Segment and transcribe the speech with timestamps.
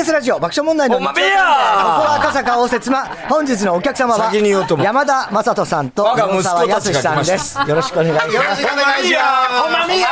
[0.00, 3.04] TBS ラジオ爆笑問題のほんまべやここは赤坂応接間。
[3.28, 7.58] 本日のお客様は先に言おうと思っ、た山田正人さんと、我が息子野沢たち康さんです。
[7.58, 8.34] よろしくお願いします。
[8.34, 9.62] よろしくお願いします。
[9.62, 10.08] ほんまみや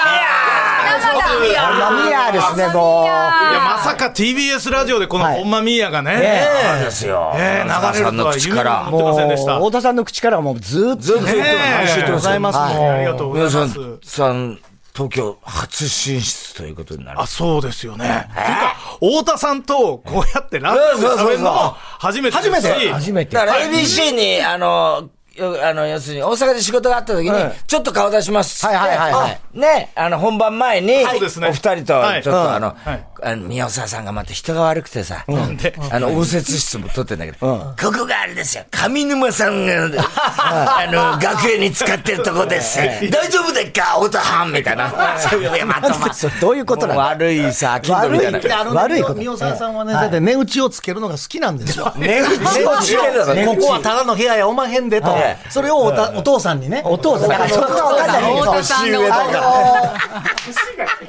[1.79, 3.05] マミヤですね、もう。
[3.05, 7.33] いや、まさか TBS ラジオでこのはいほんまみーやがね、ねそうですよ。
[7.37, 9.57] えー流れるとは夢にも思ってもうませんでした。
[9.57, 11.03] 太田さんの口からはもうずーっと。
[11.03, 11.33] ずっとます。
[11.33, 14.59] ありがとうございますはいありがとうご皆さんざいます。、さん、
[14.99, 17.27] 東京初進出ということになるあ、。
[17.29, 18.05] そうですよね。
[18.05, 23.37] ていうか、太田さんとこうやってラジオで喋るのも初めてですし、初めて。
[23.37, 28.77] だから ABC に、あの、よあの、要するに、大阪で仕事があった時にはい、ちょっと顔出しますって。
[28.77, 29.41] はいはいはいはい。
[29.55, 31.49] あね、あの、本番前に、そうですね。
[31.49, 32.23] お二人と、はい。
[32.23, 35.75] ちょっとあのはい、あの、宮沢さんがまた人が悪くてさ、で？
[35.91, 42.79] あの、応接室も取ってんだけど、ここがあれですよ、上沼さんが、あの、楽屋に使ってるとこです。
[43.11, 45.19] 大丈夫でっか、太田藩みたいな。
[45.19, 46.09] そういう、まとま
[46.41, 48.65] どういうことなの悪いさ、金土みたいな。
[48.73, 49.15] 悪いこと。
[49.15, 51.93] みおさんさんはね、だって値打ちをつけるのが好きなんですよ。
[51.97, 55.51] 値打ちをつけるのねここはただの部屋やおまへんでとえ。
[55.51, 56.83] それをおたお父さんにね。
[56.85, 59.95] お父さん、だからそんなわかんないけど、年上だから。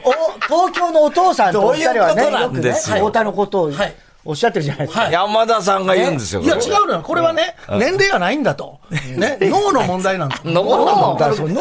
[0.04, 5.10] お東京のお父さんとお二人はね、よくね、太田のことをはいおっしゃってるじゃないですか。
[5.10, 6.42] 山田さんが言うんですよ。
[6.42, 7.02] いや、これ違うのよ。
[7.02, 8.80] これはね、年齢がないんだと。
[9.16, 10.36] ね、脳の問題なんだ。
[10.44, 11.56] 脳の問題あのい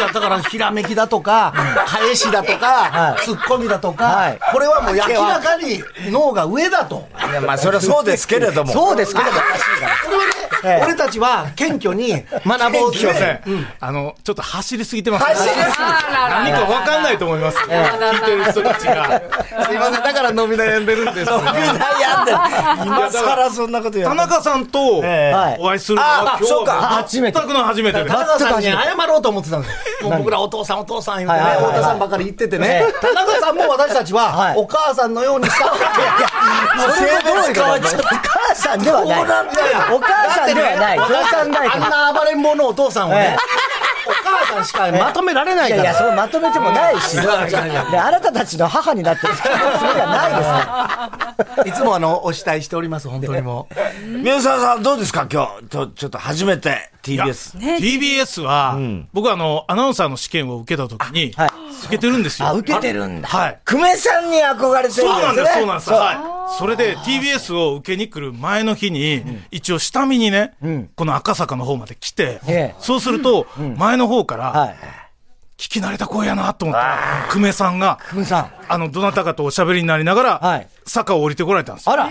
[0.00, 1.52] や、だから、ひらめきだとか、
[1.86, 7.06] 返しだとか、ツッコミだとはかい、これはもう明らかに脳が上だと。
[7.30, 8.72] いやまあ、それはそうですけれども。
[8.74, 9.38] そうですけれども、
[10.04, 10.16] これ
[10.72, 13.40] はね、俺たちは謙虚に学ぼうとすいません。
[13.78, 15.34] あの、ちょっと走りすぎてますね。
[15.34, 15.74] 走りすぎて
[16.30, 17.58] 何か分かんないと思います。
[17.58, 19.20] 聞いてる人たちが。
[19.66, 21.30] すいません、だから飲み悩んで るんです。
[21.30, 22.38] 悩んでる
[22.84, 24.14] 今更そんなこと言田。
[24.14, 28.12] 中さんとはいお会いするのはあそうか今日は初めて全くの初めてです。
[28.12, 30.10] 田中さんに謝ろうと思ってたんですよ。
[30.10, 32.84] もう僕らお父さんお父さん言うてね、太田さんばかり言っててね。
[33.00, 35.66] 田中さんも私たちははいお母さんのようにした。
[36.94, 39.22] それはどういうことお母さんではない。
[39.22, 40.98] お母さんではない。
[40.98, 43.36] あんな暴れん坊のお父さんをね、
[44.34, 45.82] お母さんしかまとめられないから。
[45.82, 47.16] いやいや、それまとめてもないし。
[47.16, 47.28] で
[47.98, 49.50] あなたたちの母になってるつも
[49.94, 51.64] りはないですから。
[51.66, 54.06] いつもあの、お慕いしております、本当にもう。
[54.18, 55.68] 宮沢さんどうですか今日？
[55.68, 57.58] とちょっと初めて TBS。
[57.58, 58.76] TBS は、
[59.12, 61.50] 僕はあの、アナウンサーの試験を受けたときに、はい
[61.84, 62.48] 受けてるんですよ。
[62.48, 63.28] あ、受けてるんだ。
[63.28, 63.58] はい。
[63.66, 65.08] 久米さんに憧れてるんですね。
[65.08, 65.90] そうなんです、そうなんです。
[65.90, 66.16] はい。
[66.58, 70.54] それで TBS を受けに来る前の日に、一応下見にね、
[70.96, 73.46] この赤坂の方まで来てええ、そうすると、
[73.76, 74.76] 前の方から、はい。
[75.56, 78.52] 聞き慣れた声やなと思ったら、久米さんが、久米さん。
[78.68, 81.92] あの、どなたかとおしゃべりになりながら、はい坂を降りてこられたんですよ。
[81.92, 82.10] あら。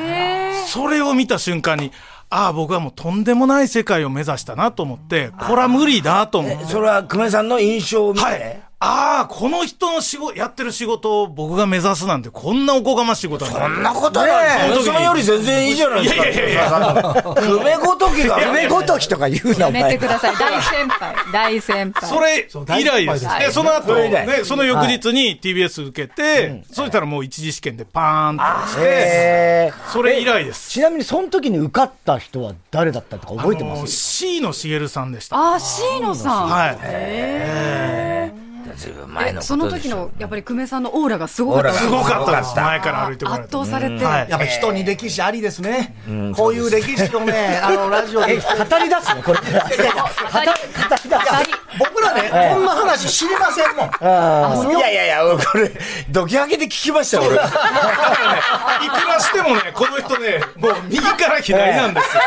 [0.65, 1.91] それを見た瞬間に、
[2.29, 6.65] ああ、僕はもうとんでもない世界を目指したなと思って、これは無理だと思って。
[6.65, 8.25] それは久米さんの印象を見て。
[8.25, 8.63] はい。
[8.85, 14.69] ああ、この人の仕事、やってる仕事を僕が目指すなんて、こんなおこがましいことなんだそんなことない。
[14.73, 16.25] 久米さんより全然いいじゃないですか。
[16.25, 18.41] いやいやいや久米ごときが。
[18.41, 19.97] 夢ごときとか言うな、おやめて前。
[19.99, 20.35] ください。
[20.35, 21.15] 大先輩。
[21.31, 22.09] 大先輩。
[22.09, 22.47] それ
[22.81, 23.25] 以来です。
[23.39, 30.69] で、その後、ね、その翌日に TBS 受けて、そしたらもう一次試験でパーンとして、えーそれ以来です。
[30.71, 35.53] ちなみにその時に受かった人は誰だったとか覚えてます ?C のしげるさんでした。
[35.53, 36.49] あ、椎野さん。
[36.49, 36.71] は
[38.39, 38.42] い。
[38.75, 42.55] ずいぶん前のことその時の、やっぱり久米さんのオーラがすごかったすごかったです。
[42.55, 43.57] 前から歩いてこられ圧て。
[43.57, 44.05] 倒されて。
[44.05, 45.95] はいやっぱ人に歴史ありですね。
[46.35, 48.35] こういう歴史をね、あの、ラジオで。
[48.35, 48.41] 語
[48.79, 49.23] り出すの？
[49.23, 49.39] これ。
[49.39, 49.93] 語り語
[50.81, 51.17] り出
[51.55, 51.62] す。
[52.03, 54.71] 僕らね、こんな話知りませんもん。
[54.71, 55.71] いやいやいや、これ、
[56.09, 57.35] ドキハゲで聞きましたよ、俺。
[57.37, 57.39] い
[58.89, 62.21] くらしてもね、この人ね、もう右から左なんですよ。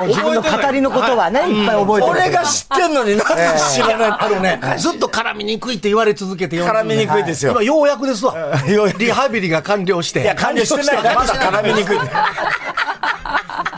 [0.00, 2.12] もう自分の語りのことはね、いっぱい覚えてる。
[2.12, 4.16] 俺が知ってんのになんで知らない。
[4.18, 8.34] あのね、ずっと絡みにくいって言われ続けて40年絡みにくいですよ今、ようやくですわ。
[8.98, 10.22] リハビリが完了して。
[10.22, 11.98] いや、完了してない から、まだ絡みにくい。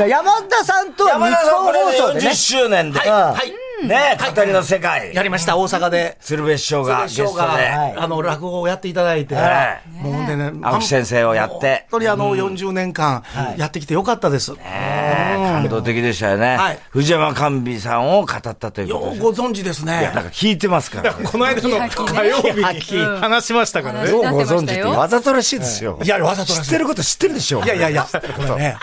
[0.09, 2.35] 山田さんと日山田さん、こ本れで放送でね40。
[2.35, 2.99] 周年で。
[3.01, 3.66] はい。
[3.85, 5.15] ね語りの世界。
[5.15, 6.17] やりました、大阪で。
[6.21, 7.69] 鶴瓶師匠がゲスト師匠が、で。
[7.69, 13.23] あの、落語をやっていただいて、はいもうほんでね、青木先生をやって本当にあの、40年間、
[13.57, 14.53] やってきてよかったです。
[14.53, 16.79] ねえ感動的でしたよねはい。
[16.91, 19.17] 藤山寛美さんを語ったということで。
[19.17, 20.25] ようご存知ですいや、ねなん。
[20.25, 21.13] か聞いてますから。
[21.15, 24.11] この間の火曜日に話しましたからね。
[24.11, 25.99] ようご存知ってわざとらしいですよ。
[26.03, 27.63] いや、わざとらしい知ってること知ってるでしょ。
[27.63, 28.77] いやいやいや、これね、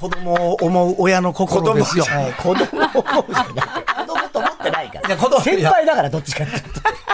[0.00, 2.04] 子供を思う親の心ですよ。
[2.04, 3.87] はい子供を思うじゃなくて
[5.42, 6.56] 先輩だから、どっちかって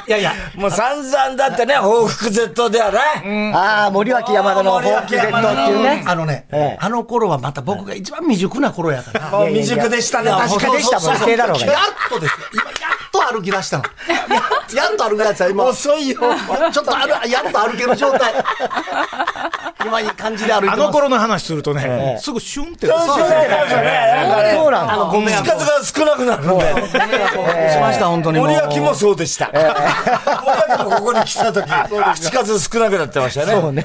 [0.07, 3.53] いやいや、もう散々だってね、報復 Z ではね。
[3.53, 3.59] と。
[3.59, 6.05] ああ、森脇山田のフォーク Z っていうね。
[6.07, 9.47] あのね、ええあの頃はまた僕が一番未熟な頃やから。
[9.47, 10.53] 未熟でしたね、確かに。
[10.53, 12.47] 確かでしたもん、否定だろうがやっとですよ。
[12.53, 13.85] 今、やっと歩き出したの。
[14.09, 15.49] ややっと歩き出した。
[15.49, 16.21] 今、遅いよ。
[16.73, 18.35] ちょっと歩、やっと歩ける状態。
[19.85, 20.81] 今いい感じで歩いてます。
[20.83, 22.87] あの頃の話するとね、すぐシュンって。
[22.87, 22.99] そう
[24.71, 24.97] なんだ。
[25.11, 25.43] ごめん。
[25.43, 26.65] 口数が少なくなるんで。
[26.89, 28.39] しました、本当に。
[28.39, 29.51] 森脇もそうでした。
[29.53, 31.69] 森脇もここに来た時、
[32.15, 33.53] 口数少なくなってましたね。
[33.53, 33.85] そうね。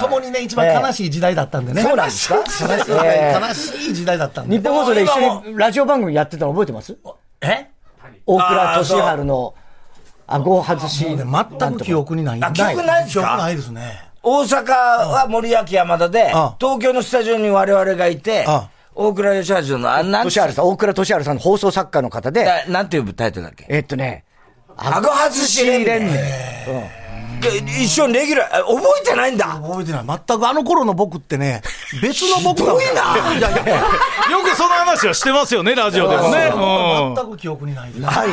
[0.00, 1.82] 共にね、一番悲しい時代だったんでね。
[1.82, 4.56] そうなんですか悲しい時代だったんで。
[4.58, 6.96] 日本放送で一緒にラジオ番組やってたの覚えてます
[7.42, 7.68] え
[8.26, 9.54] 大倉俊治の
[10.26, 11.04] 顎外し。
[11.04, 12.42] 全く記憶にない。
[12.42, 14.05] あ記憶ないですか記憶ないですね。
[14.28, 23.66] 大阪は森脇山田であ、東京のスタジオに我々がいてあ、大倉義橋の、あ、なん大倉俊治さんの放送作家の方で、ななんていうタイトルだっけ？
[23.68, 24.24] えっとね、
[24.76, 26.12] 顎外し連盟。
[26.12, 27.05] で
[27.82, 29.46] 一緒にレギュラー、覚えてないんだ。
[29.46, 30.04] 覚えてない。
[30.06, 31.62] 全くあの頃の僕ってね、
[32.02, 32.72] 別の僕だ。
[32.72, 33.76] ひどいないやいや、
[34.30, 36.52] よくその話はしてますよね、ラジオでもね。
[36.54, 36.58] う
[37.12, 38.04] ん全く記憶にないです。
[38.04, 38.28] はい。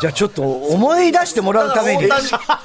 [0.00, 2.08] じゃあちょっと思い出してもらうために、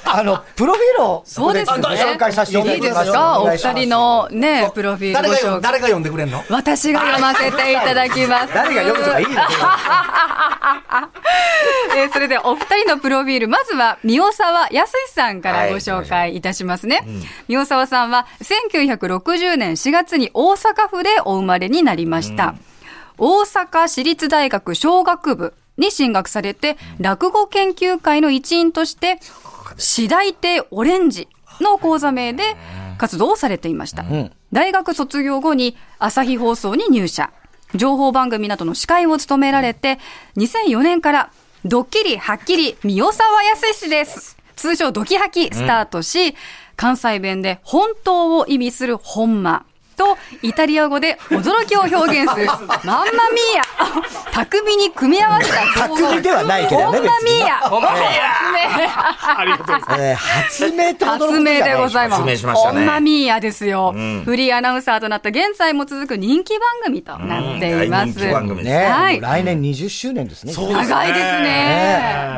[0.04, 5.28] あの、プロフィールを、そうです紹介させていただいいできますいします二人のね、プロフィール誰。
[5.30, 6.42] が読ん誰が読んでくれんの？
[6.50, 8.54] 私が読ませていただきます。
[8.54, 9.32] 誰が読むとかいいで。
[11.96, 17.02] えーそれではお二人のプロフィール、まずは、三尾沢康さんからご紹介いたしますね。
[17.48, 22.54] 三尾沢さんは、1960年4月に大阪府でお生まれになりました。
[23.18, 29.18] 大阪市立大学小学部に進学されて、落語研究会の一員として、
[29.76, 31.28] 次第亭オレンジ
[31.60, 32.56] の講座名で
[32.98, 34.04] 活動をされていました。
[34.52, 37.30] 大学卒業後に朝日放送に入社。
[37.74, 39.98] 情報番組などの司会を務められて、
[40.36, 41.30] 2004年から、
[41.64, 44.39] ドッキリはっきり三尾沢康氏です。
[44.60, 46.34] 通称ドキハキスタートし、
[46.76, 49.64] 関西弁で本当を意味するほんま。
[49.96, 53.62] と、イタリア語で驚きを表現する、 マンマミーヤ。
[54.32, 57.56] 巧みに組み合わせた造語巧みではないけどねほんまミーヤ。
[60.16, 62.22] 発明って発明でございます。
[62.22, 68.06] 発明しましたねほんまミーヤですよ、フリーアナウンサーとなった現在も続く人気番組となっています。
[68.06, 70.54] 大人気番組ですね、はい来年20周年ですね。
[70.54, 71.42] 長いですね。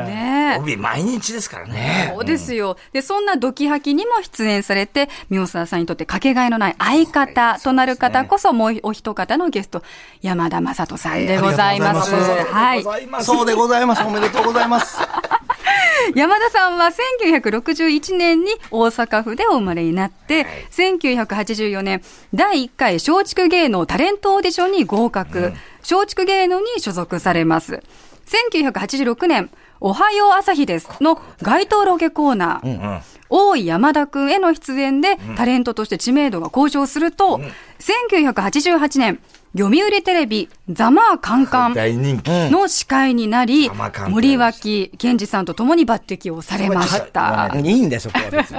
[0.05, 2.11] ね帯毎日ですからね。
[2.13, 2.77] そうですよ。
[2.91, 9.83] で、そんなドキハキにも出演されて、三沢さんにとってかけがえのない相方となる方こそ、もうお一方のゲスト、
[10.21, 12.13] 山田正人さんでございます。
[12.13, 12.83] はい。
[13.21, 14.03] そうでございます。
[14.03, 14.97] おめでとうございます。
[16.15, 16.91] 山田さんは
[17.21, 22.01] 1961年に大阪府でお生まれになって、1984年、
[22.33, 27.81] 第1回松竹芸能タレントオーディションに合格、松竹芸能に所属されます。
[28.25, 29.49] 1986年、
[29.79, 37.41] おはよう朝日ですの街頭ロケコーナー、大井山田くんへの出演でタレントとして知名度が向上すると、
[37.79, 39.19] 1988年、
[39.57, 42.29] 読売テレビ、ザマーカンカン大人気。
[42.49, 43.69] の司会になり
[44.09, 47.51] 森脇健児さんと共に抜擢をされました。
[47.55, 48.57] いいんだよ、そこは別に。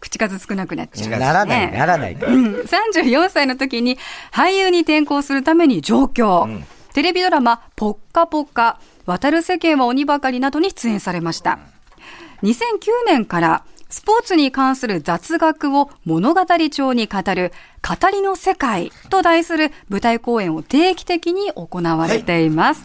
[0.00, 1.18] 口数少なくなっちゃう。
[1.18, 2.12] ならない、ならない。
[2.12, 3.98] うん34歳の時に
[4.30, 6.46] 俳優に転向するために上京。
[6.94, 11.58] テレビドラマ、ポッカポカ、渡る世間は鬼ばかりなどに出演されました。
[12.44, 12.54] 2009
[13.04, 17.52] 年から、スポーツに関する雑学を物語調に語る、
[17.82, 22.84] 語りの世界と題する舞台公演を定期的に行われています。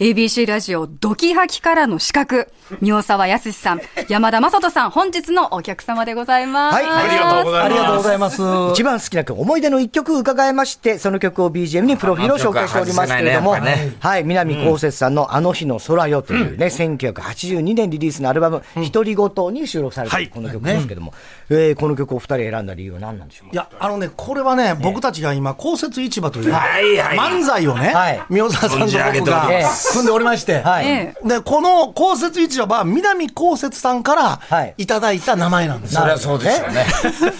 [0.00, 6.74] ABC ラジオドキハキからの資格、三沢康さん、山田正人さん、本日のお客様でございます。
[6.74, 7.64] はいありがとうございます。
[7.64, 8.42] ありがとうございます。
[8.72, 13.96] 一番好きな曲、思い出の一曲伺いまして、その曲を BGM にプロフィールを紹介しておりますけれども、はね。
[13.98, 18.62] はい、南こうせつさんのあの日の空よというね、1982年リリースのアルバム、
[18.92, 21.14] 独り言に収録されているこの曲ですけども、
[21.48, 26.96] えーこの曲をお二人選んだ理由は何なんでしょういや、あのね、これはね、僕たちが今、公設市場という、はい。
[26.96, 28.22] はい漫才をね、はい。
[28.28, 29.52] 宮沢さんと僕が
[29.92, 30.86] 組んでおりまして、はい。
[30.86, 34.66] ええで、この公設市場は、南公設さんかはい。
[34.68, 35.94] らいただいた名前なんです。
[35.94, 36.00] よ。
[36.00, 36.86] そりゃそうですよね。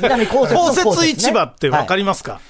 [0.03, 2.41] 南こうせつの公こうせつね設市場ってわかりますか、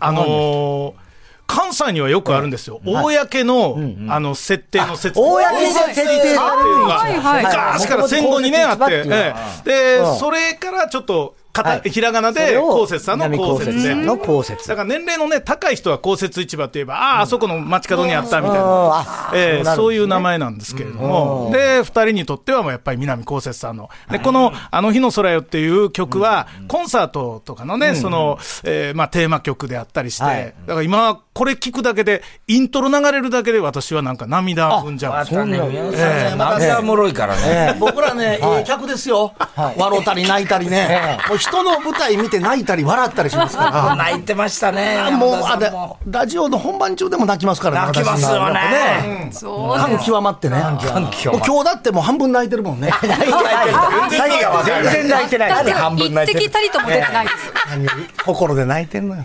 [0.00, 1.04] あのー
[1.46, 2.80] 関西にはよくあるんですよ。
[2.84, 3.76] 公の、
[4.08, 7.44] あの、設定の説公で設定っていうのがはいはい。
[7.74, 9.04] 昔から戦後にね、あって、
[9.62, 11.90] で、それからちょっと、はい。
[11.90, 13.94] ひらがなで、それを公設さんの公設で。
[13.94, 14.68] 南こうせつのこうせつ。
[14.68, 18.64] だから年齢のね、高い人は公設市場って言えば、ああ、あそこの街角にあったみたいうん。
[18.64, 19.32] なあ。
[19.34, 23.88] ええそういう名前なんですけれども、で、二人にとってはもうやっぱり南こうせつさんの。
[24.10, 30.54] で、この、あの日の空よっていう曲は、コンサートとかのね、その、えーまあ、テーマ曲であったりして、はい。
[30.66, 35.22] だから今、これ聞くだけで、イントロ流れるだけで私はなんか涙踏んじゃう。
[35.22, 37.42] んですよまたね、宮沢さん、またおもろいからね。
[37.44, 37.78] ええ。
[37.78, 39.32] 僕らね、ええ客ですよ。
[39.56, 41.18] 笑うたり泣いたりね。
[41.48, 43.94] 人の舞台見て泣いたり笑ったりしますから。
[44.02, 45.10] 泣いてましたね。
[45.12, 45.70] もう、あれ
[46.10, 48.54] ラジオの本番中でも泣きますから泣きますよね。
[48.54, 49.30] ね。
[49.32, 50.56] そう感極まってね。
[50.58, 52.90] もう今日だってもう半分泣いてるもんね。
[53.02, 54.64] 泣いてない。
[54.64, 55.50] 全然泣いてない。
[55.50, 57.52] 何半分一泣いてる滴たりとも出てないです
[58.24, 59.24] 心で泣いてんのよ。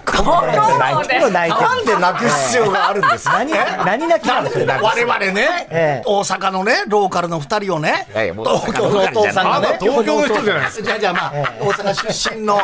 [0.79, 1.31] 泣いてる。
[1.31, 3.51] なんで泣く必要があるんです 何、
[3.85, 4.79] 何泣きなんですか？
[4.81, 12.57] 我々ね、ええ大阪のね、ローカルの二人をね、東京のお父さんがね、東京の人じゃないですじゃあじゃあまあ、大阪出身の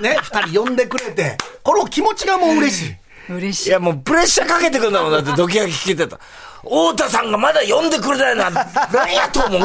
[0.00, 2.96] ね、二人呼んでくれて、この気持ちがもう嬉しい。
[3.32, 3.68] 嬉しい。
[3.68, 5.12] いやもうプレッシャーかけてくんだもん。
[5.12, 6.18] だってドキドキ聞いてた。
[6.68, 8.50] 太田さんがまだ呼んでくれないのは
[8.92, 9.62] 何やと思う？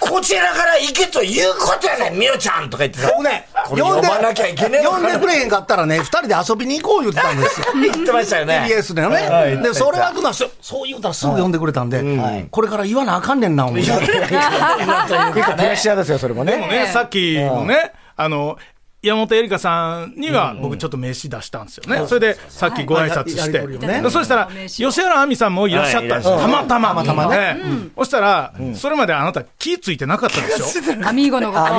[0.00, 3.10] こちらから行けということやねん、みおちゃんとか言ってさ。
[3.16, 7.66] 僕ね、これ呼ばなきゃいけねえ呼んでくれへんかったらね、二人で遊びに行こう言ってたんですよ。
[7.80, 8.66] 言ってましたよね。
[8.68, 9.62] TBS ではいね。
[9.62, 12.02] で、それはなそそう言うたらすぐ呼んでくれたんで、
[12.50, 13.76] これから言わなあかんねんな、思う。
[13.76, 16.52] 結構プレッシャーですよ、それもね。
[16.52, 18.56] でもね、さっきのね、あの、
[19.04, 22.06] 山本エリカさんには僕ちょっと名刺出したんですよね。
[22.06, 23.52] それでさっきご挨拶しやて。
[23.52, 26.32] りとりをねでそしたら、吉原亜美さんもいらっしゃったんですよ。
[26.36, 26.88] はいたまたま。
[26.88, 31.08] たまたまねええそしたら、それまであなた気ついてなかったでしょ？
[31.08, 31.64] アミーゴのこと。
[31.64, 31.70] こ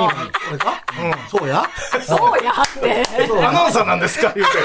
[0.51, 0.84] れか
[1.29, 1.63] そうや
[2.05, 3.03] そうやって。
[3.46, 4.32] アナウンサーなんですか？
[4.36, 4.58] 言うて。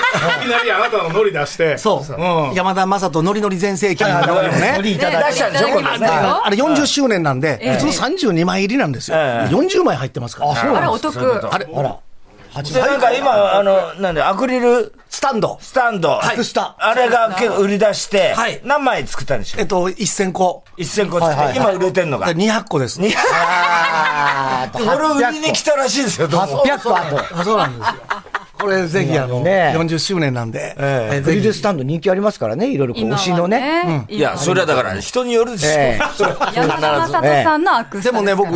[0.44, 1.78] いきなりあなたのノリ出して。
[1.78, 2.12] そう。
[2.12, 4.80] うん山田雅人ノリノリ全盛期のノリをね。
[4.90, 6.06] いただ出したんでしょ、これね。
[6.06, 9.16] あれ40周年なんで、普通32枚入りなんですよ。
[9.16, 10.52] ええ40枚入ってますから。
[10.52, 11.52] あれお得。
[11.52, 11.98] あれあら。
[12.72, 15.58] で、なんか今、あの、なんで、アクリルスタンド。
[15.60, 16.08] スタンド。
[16.10, 20.64] はいスタあれが結構売り出して、はい何枚作ったんでしょえっと、1000個。
[20.76, 22.28] 1000個作って、今売れてんのが。
[22.32, 23.00] 200個です。
[23.00, 26.64] にあーこれを売りに来たらしいですよ、どうも。
[26.64, 27.40] 800個あと。
[27.40, 27.94] あそうなんですよ。
[28.60, 33.04] これぜひあの、ね40周年なんで、えーグリルスタンド人気ありますからね、いろいろこう。
[33.04, 34.04] 推しのね。
[34.08, 35.70] いや、それはだから人によるですよ。
[35.72, 36.00] ええ。
[36.54, 38.50] 山田雅人さんのアクスタでもね、僕、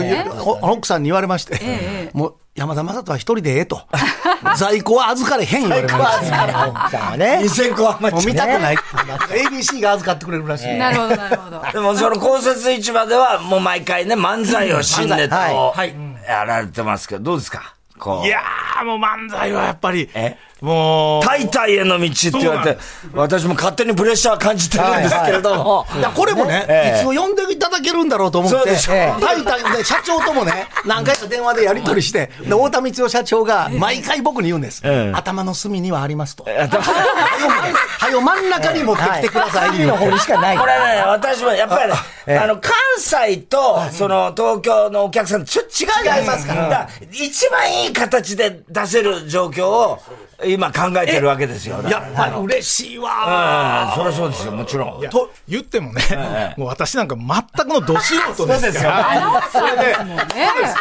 [0.62, 3.82] 奥さんに言われまして、えもう、山田雅人は一人でええと。
[4.56, 7.16] 在庫は預かれへん言われました。
[7.16, 7.40] ね。
[7.42, 8.76] 2000個余っちゃもう見たくない。
[8.76, 10.74] ABC が預かってくれるらしい。
[10.78, 11.58] なるほど、なるほど。
[11.58, 15.94] うでもその公設市場ではもう毎回ね、漫才を新ネタをはい。
[16.28, 17.74] やられてますけど、どうですか？
[18.04, 18.26] こう。
[18.26, 22.80] いやー、もう漫才はやっぱりえ、もう、タイタイへの道って言われて、
[23.12, 25.86] 私も勝手にプレッシャー感じてるんですけれども。
[25.94, 26.00] い。
[26.00, 27.00] や、これもね、ええ。
[27.00, 28.92] いつ呼んでいただけるんだろうと思って、そうでしょ。
[29.20, 34.80] タイタンで社長ともね、 何回か電話でやり取りして、で、太田光代社長が毎回僕に言うんです。
[34.84, 35.12] ええ。
[35.14, 36.44] 頭の隅にはありますと。
[36.44, 40.64] はよ、真ん中に持ってきてください、海の方にしかないこ。
[40.64, 41.92] れね、私もやっぱり
[42.26, 45.70] ね、あの、関西と、その、東京のお客さんとちょっと
[46.14, 50.00] 違いますから、だから一番いい形で出せる状況を、
[50.46, 51.76] 今考えてるわけですよ。
[51.88, 53.94] やっぱり嬉しいわ。
[53.96, 55.08] うん、そりゃそうですよ、もちろん。
[55.10, 59.96] と言ってもね、もう私なんか全くのど素人ですから、それで、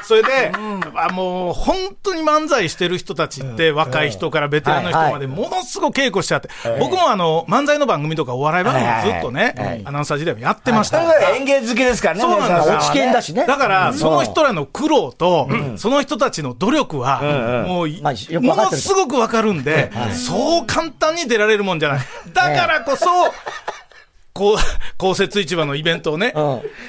[0.04, 0.52] それで、
[0.96, 11.04] あもう本当に漫才してる人たちって、若い人からベテランの人までものすごく稽古しちゃって、僕もあの、漫才の番組とかお笑い番組ずっとね、アナウンサー時代もやってました。
[11.36, 12.70] 演芸好きですからね、そうなんです。
[12.70, 13.46] よ落ち研だしね。
[13.46, 17.22] だから、その人らの苦労と、その人たちの努力は、
[17.68, 17.88] もう、
[18.42, 22.06] ものすごくわかるんで、そう簡単に出られるもんじゃない。
[22.32, 23.06] だからこそ、
[24.34, 24.58] こう、
[24.98, 26.34] 公設市場のイベントをね、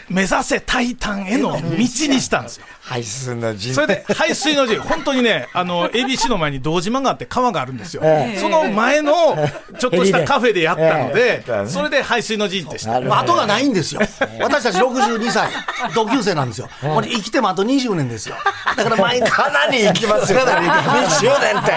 [0.09, 2.65] 目指せタイタンへの道にしたんですよ。
[2.81, 8.03] 排水の陣それで、排水の陣、本当にね、あの、ABC の前に堂島があって川があるんですよ。
[8.41, 9.37] その前の、
[9.79, 13.01] ちょっとしたカフェでやったので、それで排水の陣ってした。
[13.01, 14.01] まあ、後がないんですよ。
[14.41, 15.49] 私たち62歳、
[15.95, 16.69] 同級生なんですよ。
[16.81, 18.37] これ生きてもあと20年ですよ。
[18.77, 19.31] だから毎回。
[19.31, 20.41] かなり行きますよ。
[20.45, 21.73] 20年って。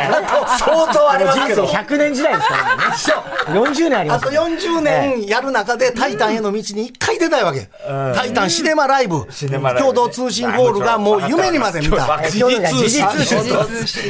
[0.60, 1.66] 相当ありますけ人生ど。
[1.66, 3.28] 100年時代ですからね。
[3.48, 4.44] 40年ありまあとすよ。
[4.44, 7.70] 40年やる中で、タイタンへの道に一回出たいわけ。
[8.16, 9.26] タイタンシネマライブ、
[9.78, 12.20] 共同通信ホールがもう夢にまで見た。
[12.30, 13.08] 時事通信。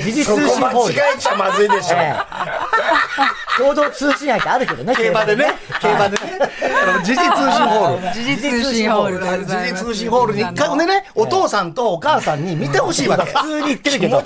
[0.03, 0.93] 時事通そこ間信ホール。
[0.93, 1.97] 違えちゃまずいでしょ。
[1.97, 5.45] ええ共同通信杯ってあるけどね、競馬でね、
[5.81, 6.39] 競馬でね、
[6.85, 8.13] あの時事通信ホール。
[8.13, 9.45] 時事通信ホール。
[9.45, 13.23] 時事通信 ホールに一回ねね、お父さんとお母さんに見てほしいわけ。
[13.33, 14.23] 普通に言ってるけど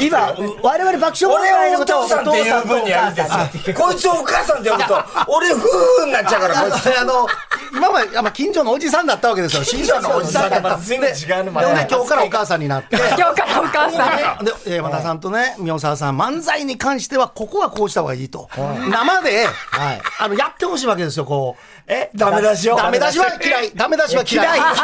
[0.00, 3.22] 今、我々爆笑問題のことを父さんって言う分にはいいで
[3.64, 3.76] すよ。
[3.76, 6.98] こいつをお母さんって呼ぶと、俺夫婦になっちゃうから、こいつ。
[7.00, 7.26] あの、
[7.72, 9.62] 今まで、まあ近所のおじさんだったわけですよ。
[9.64, 10.76] 新庄のおじさんだった。
[10.78, 12.96] 全然違うので、で今日からお母さんになって。
[13.16, 14.44] 今日からお母さん。
[14.44, 18.48] で、えー山田さんとね、宮沢さん、漫才に関しては、ここはこうした方がいいと。
[18.56, 21.62] 生で、はいあの、やってほしいわけですよ、こう。
[21.86, 22.76] えダメ出しを？
[22.76, 23.72] ダメ出しは嫌い。
[23.74, 24.46] ダメ出しは嫌い。
[24.46, 24.74] 嫌いア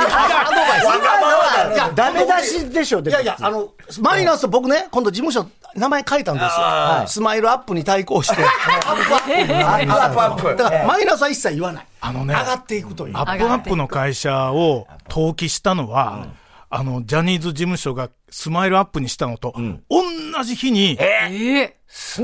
[0.51, 1.95] ドバイス。
[1.95, 3.69] ダメ出しでしょ、でもいやいや、あの、
[4.01, 7.07] マイナス、僕ね、今度事務所、名前変えたんですよ。
[7.07, 8.43] スマイルアップに対抗して。
[8.43, 10.57] アップアップにアップアップ。
[10.57, 11.87] だから、マイナスは一切言わない。
[12.01, 13.17] あのね上がっていくという。
[13.17, 16.29] アップアップの会社を登記したのは、
[16.69, 19.55] あの、ジャニーズ事務所がスマイルアップにしたのと、
[19.89, 21.77] 同じ日に、ええ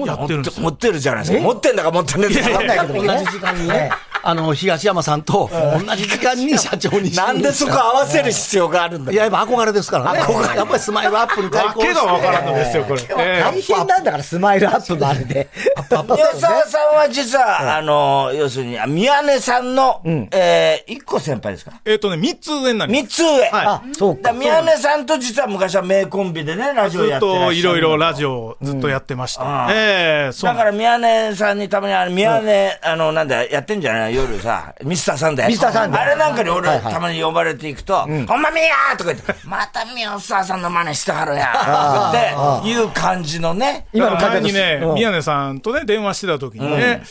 [0.04, 0.62] やってるんですよ。
[0.64, 1.42] 持ってるじゃないですか。
[1.42, 2.50] 持ってんだか持ってんだか。
[2.50, 3.90] わかんないけど同じ時間にね、
[4.22, 9.12] あの、東山さんと同じ時間に社長になんでそこ合わせる必要があるんだ？
[9.12, 10.20] いや、やっぱ憧れですからね。
[10.56, 11.94] やっぱりスマイルアップに対わ抗して。
[11.94, 13.02] けがわからんのですよ、これ。
[13.02, 13.06] え
[13.38, 15.48] え大変なんだから、スマイルアップもあるで。
[15.90, 20.00] 宮沢さんは実は、あの、要するに、宮根さんの、
[20.30, 23.02] えー、一個先輩ですかえっとね、三つ上になります。
[23.02, 23.40] 三つ上。
[23.50, 24.32] はいあ、そうか。
[24.32, 29.68] だ宮根さんと実は昔は名コンビでね、ラジオずっやってらっしゃるといろいろラジオをずっとやってました。
[29.70, 35.48] ええそうだから宮根さんにたまに、あの、宮根、あの、なんだ、やってんじゃない夜さ、ミスターサンデー。
[35.48, 36.00] ミスターサンデー。
[36.00, 42.60] あれなんかに俺、たまに呼ばれていくと、ほんまみやーとか言って、また宮沢さんの真似してはるやー。
[42.60, 43.86] っていう感じのね。
[43.94, 47.02] だから前のにねうん、宮根さんとね、電話してた時にね、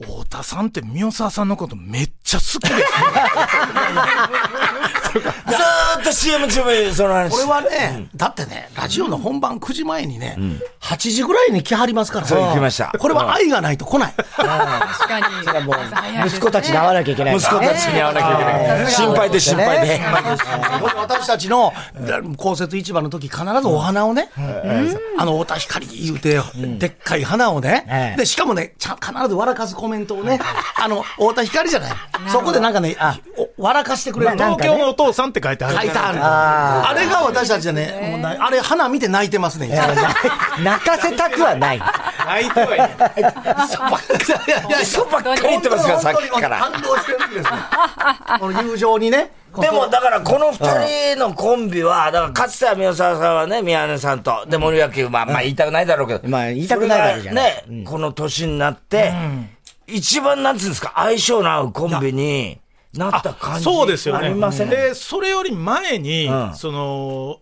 [0.00, 2.84] 太田さんって宮沢さんのことめっちゃ好きですね。
[5.08, 7.30] ずーっと CM 中もその話。
[7.30, 10.36] これはね、だってね、ラジオの本番9時前にね、
[10.82, 14.12] 8時ぐらいに来はりますからねそう来ましたこれは愛がないと来ない。
[14.14, 15.24] 確かに。
[15.42, 15.76] それはもう、
[16.26, 17.48] 息子たちに会わなきゃいけない息。
[17.48, 18.92] 子たちに会わなきゃいけない。
[18.92, 20.00] 心配で心配で。
[20.96, 21.72] 私たちの
[22.36, 24.30] 公設市場の時必ずお花をね、
[25.18, 26.38] あの、太田光言うて、
[26.78, 30.38] でっかい花をね、ええで、しかもね、ちゃん必ず笑かすコメントをね、
[30.76, 31.92] あの、太田光じゃない。
[32.26, 32.96] そこでなんかね、
[33.56, 35.76] お笑かしてくれる東京のお父さんって書いてある。
[35.76, 36.18] 書いてある。
[36.20, 39.68] ああれが私たちでね、もうなあれ、花見て泣いてますね。
[40.62, 41.78] 泣かせたくはない。
[41.78, 42.88] 泣いてはいない。
[42.88, 43.30] いや
[44.68, 46.58] いや嘘ばっかり言ってますから、さっきから。
[46.58, 47.44] 感動してるんですよ。
[48.40, 49.30] この友情にね。
[49.56, 56.28] でも、だから、この二人のコンビは、だから、かつては宮沢さんはね、宮根さんと、で、森脇、まあ、まあ、言いたくないだろうけど。
[56.28, 59.12] まあ言いたくないだけじゃね、この年になって、
[59.88, 62.60] 一番、なんつうんですか、相性の合うコンビに
[62.94, 63.64] なった感じ。
[63.64, 64.26] そうですよね。
[64.26, 64.70] ありません？
[64.70, 67.38] で、それより前に、んその、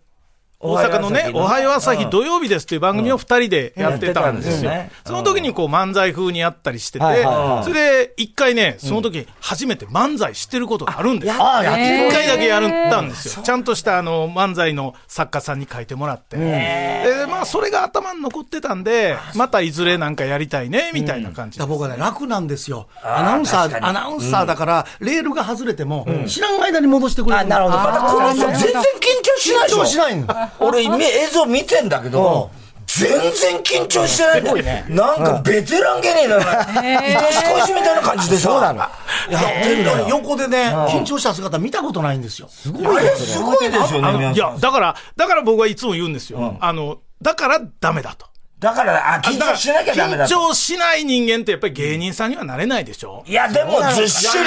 [0.66, 4.70] 大阪のねおはよう朝日土曜日ですっていう番組を二人でやってたんですよ。
[5.04, 7.04] その時にこう漫才風にやったりしてて
[7.64, 7.74] それ
[8.06, 11.34] で一回ね、その時初めて漫才してることがあるんですよ。
[11.34, 11.38] 一
[12.12, 13.42] 回だけやったんですよ。
[13.42, 16.36] ちゃんとしたあの漫才の作家さんに書いてもらって。
[16.36, 22.88] で、まあそれが頭に残ってたんで、またいずれなんかやりたいね、みたいな感じ僕はね、楽なんですよ。
[23.02, 27.40] アナウンサー、アナウンサーだから、レールが外れても、知らん間に戻してくれる。
[27.40, 28.34] あ、なるほど。
[28.34, 30.26] 全然緊張しないでしょ緊張しないの。
[30.60, 32.50] 俺、み映像見てんだけど、
[32.86, 34.84] 全然緊張してないんだよ。
[34.88, 36.80] なんかベテラン芸人だな。
[36.80, 38.48] 愛し恋しみたいな感じでさ。
[38.48, 38.90] そうなのや
[39.38, 40.06] ってんだよ。
[40.08, 42.48] 横でね、緊張した姿見たことないんですよ。
[42.48, 46.56] すごあれすごいですよね、いや、だから、だから僕はいつも言うんですよ。
[46.60, 48.26] あの、だからダメだと。
[48.58, 50.48] だから、あ、緊張しなきゃダメだ緊と。
[50.48, 53.22] 張しない人間ってやっぱり芸人さんにはなれないでしょ。
[53.26, 54.44] いや、でもずっしり、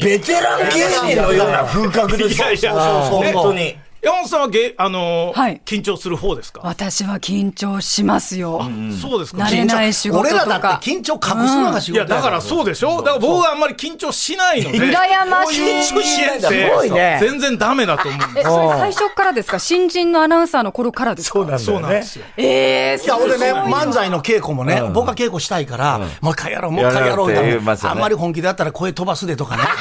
[0.00, 2.46] ベテラン芸人のような風格ですよ。
[2.52, 2.72] いやいや
[3.10, 3.76] 本当に。
[4.00, 5.60] 山本さんはげ、あのーはい。
[5.64, 6.60] 緊張する方ですか？
[6.62, 8.62] 私は緊張しますよ。
[9.02, 9.42] そうですか。
[9.42, 10.34] 慣れない仕事とか。
[10.36, 12.98] 俺らだって緊張隠すのが仕事いや、だからそうでしょ？
[12.98, 14.78] だから僕はあんまり緊張しないので。
[14.78, 15.62] 羨ましい。
[15.62, 17.18] 緊張しないんだすごいね。
[17.20, 19.58] 全然ダメだと思うんえ、ですそれ最初からですか？
[19.58, 21.44] 新人のアナウンサーの頃からですか？
[21.44, 22.24] なんそうなんですよ。
[22.36, 29.64] ええー、いや、俺ね、漫才の稽古もね、僕は稽古したいから、もう一回やろう、もう一回やろうってあんまり本気でやったら声飛ばすでとかね。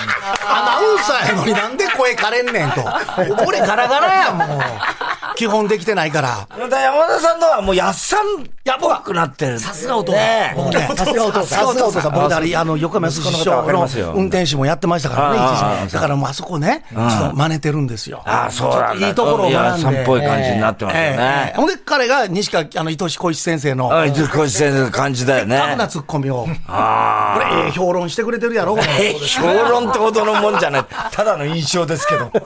[0.50, 2.86] アナウンサーやのになんで声枯れんねんと。
[3.46, 4.60] 俺ガラガラや、もう。
[5.38, 6.48] 基本できてないから。
[6.58, 6.72] 山
[7.08, 8.46] 田さんのはもうやっさんっ
[8.80, 9.60] ぽくなってる。
[9.60, 10.96] さすがお父さねん。
[10.98, 12.14] さすがお父さんさすがお父さん。
[12.14, 18.24] 僕だあの、横山康師匠の運転手もやってましたからね、だからもうあそこね、ちょっと真似てるんですよ。
[18.26, 19.08] ああ、そうなんだ。
[19.08, 19.82] いいところをいや学んで。
[19.84, 21.56] さんっぽい感じになってますねえ。
[21.56, 25.76] ほんで、彼が西川、あの、伊藤小石先生の、あ、伊藤浩司先生の感じだよね。
[25.76, 27.58] なツッコミを、こああ。
[27.62, 30.86] れ、ええ評論してくれてるやろ、こ評論ってほどのもんじゃない。
[31.12, 32.32] ただの印象ですけど。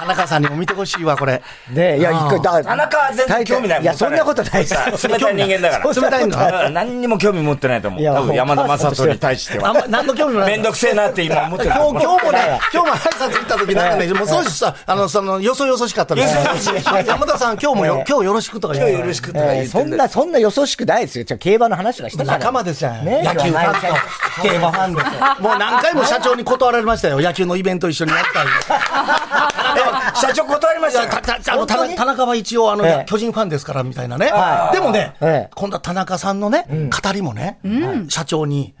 [0.00, 1.42] 田中さんにも見てほしいわ、これ。
[1.70, 3.82] ねいや、一回、だ田中は全然興味ない。
[3.82, 5.08] いや、そんなことないです。
[5.08, 5.94] 冷たい人間だから。
[5.94, 8.04] そんなことないうん何にも興味持ってないと思う。
[8.04, 9.86] 多分山田正人に対しては。
[9.88, 10.50] 何の興味もない。
[10.52, 11.70] めんどくせえなって今思ってる。
[11.70, 16.16] 今日、今日もね、今日も挨拶行った時なんかね、もうそうしさ、あの、その、よそよそしかった。
[16.16, 18.92] 山田さん、今日もよ、今日よろしくとか言って。
[18.92, 21.24] よろしくとか言えーってそんな、そんなよそしくないですよ。
[21.24, 22.90] じゃあ競馬の話がしたじゃない仲間ですよ。
[22.90, 23.80] ね野球ファンと
[24.42, 25.02] 競馬ファンで。
[25.42, 27.20] もう何回も社長に断られましたよ。
[27.20, 28.46] 野球のイベント一緒にやりたい。
[29.76, 33.04] え社長断りましたかたたあの、田田中は一応、あの、ええ。
[33.06, 34.30] 巨人ファンですから、みたいなね。
[34.32, 34.70] は。
[34.72, 34.74] い。
[34.74, 37.58] でもねええ、今度は田中さんのね、語りもね、
[38.08, 38.74] 社長に、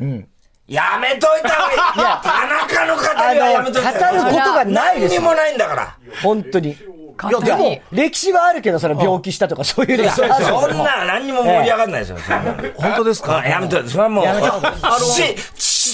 [0.66, 2.00] やめといた方がいい。
[2.00, 4.32] いや、田中の語ありはやの、語るめといた方がい。
[4.32, 4.38] い。
[4.38, 5.20] ことがないですよ。
[5.20, 5.98] 何にもないんだから。
[6.22, 6.70] 本当に。
[6.70, 6.76] い
[7.30, 12.18] や、でも、歴史はあるけど、それは病気したとか、そういう歴史はあるけどそんな何にも盛り上がんないですよ。
[12.18, 12.54] そんな。
[12.76, 13.40] 本当ですか？
[13.40, 14.40] あやめといて、それはもう、あの、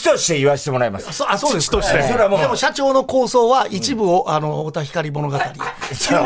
[0.07, 1.13] として言わせてもらいます。
[1.13, 2.41] そあ、そうです父としてそれはもう。
[2.41, 5.37] でも社長の構想は一部を、あの、太田光物語。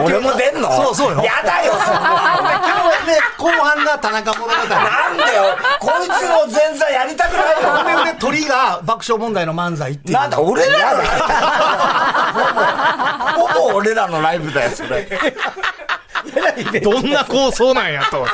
[0.05, 0.71] 俺も出んの？
[0.85, 2.07] そうそうよやだよ、そんなの。
[2.51, 4.53] 今日ね、後半が田中物語。
[4.53, 7.97] なんでよ、こいつの前座やりたくないよ。
[7.97, 10.15] ほんで、鳥が爆笑問題の漫才っていう。
[10.15, 11.03] なんだ、俺らの
[13.47, 15.09] ほぼ俺らのライブだよ、それ。
[16.83, 18.27] どんな構想なんやと。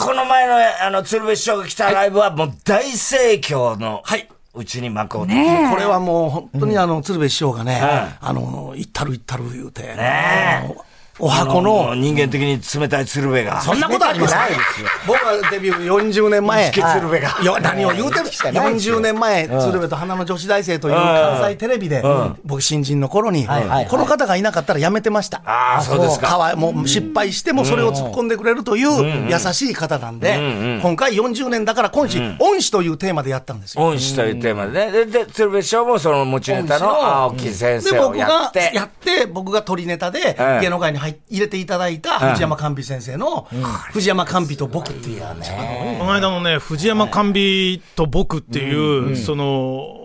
[0.00, 4.28] この前の、あの、鶴瓶師匠が来たライブは、もう大盛況の、はい。
[4.52, 5.70] うちに幕をねえ。
[5.70, 10.89] これはもう本当にあの、鶴瓶師匠がね、はあの、行ったる行ったる言うて、ねえ
[11.20, 13.60] お箱ものう、人間的に冷たい鶴瓶が。
[13.60, 16.70] そんなことありますないですよ僕はデビュー40年前。
[16.70, 22.02] 錦鶴瓶がいや何を言うてる40年前、鶴瓶と花の女子大生という関西テレビで、
[22.44, 25.42] 僕新人の頃に、この方がいなかったら辞めてました。
[25.44, 26.28] ああ、そうですか。
[26.28, 33.84] かわいもう失敗してもそれを突っ込んでくれるという優しい方なんで、今回40年だから今週、恩師というテーマでやったんですよ。
[33.84, 34.92] 恩師というテーマでね。
[34.92, 38.70] で、で鶴瓶師匠もその持ちネタの青木先で、生を僕がやって。
[38.74, 43.48] やって、僕が取りネタでええ芸能界に入入れていただいた藤山寛美先生の、
[43.92, 45.96] 藤山寛美と僕っていうね。
[45.98, 49.96] この間のね、藤山甘美と僕っていう、その、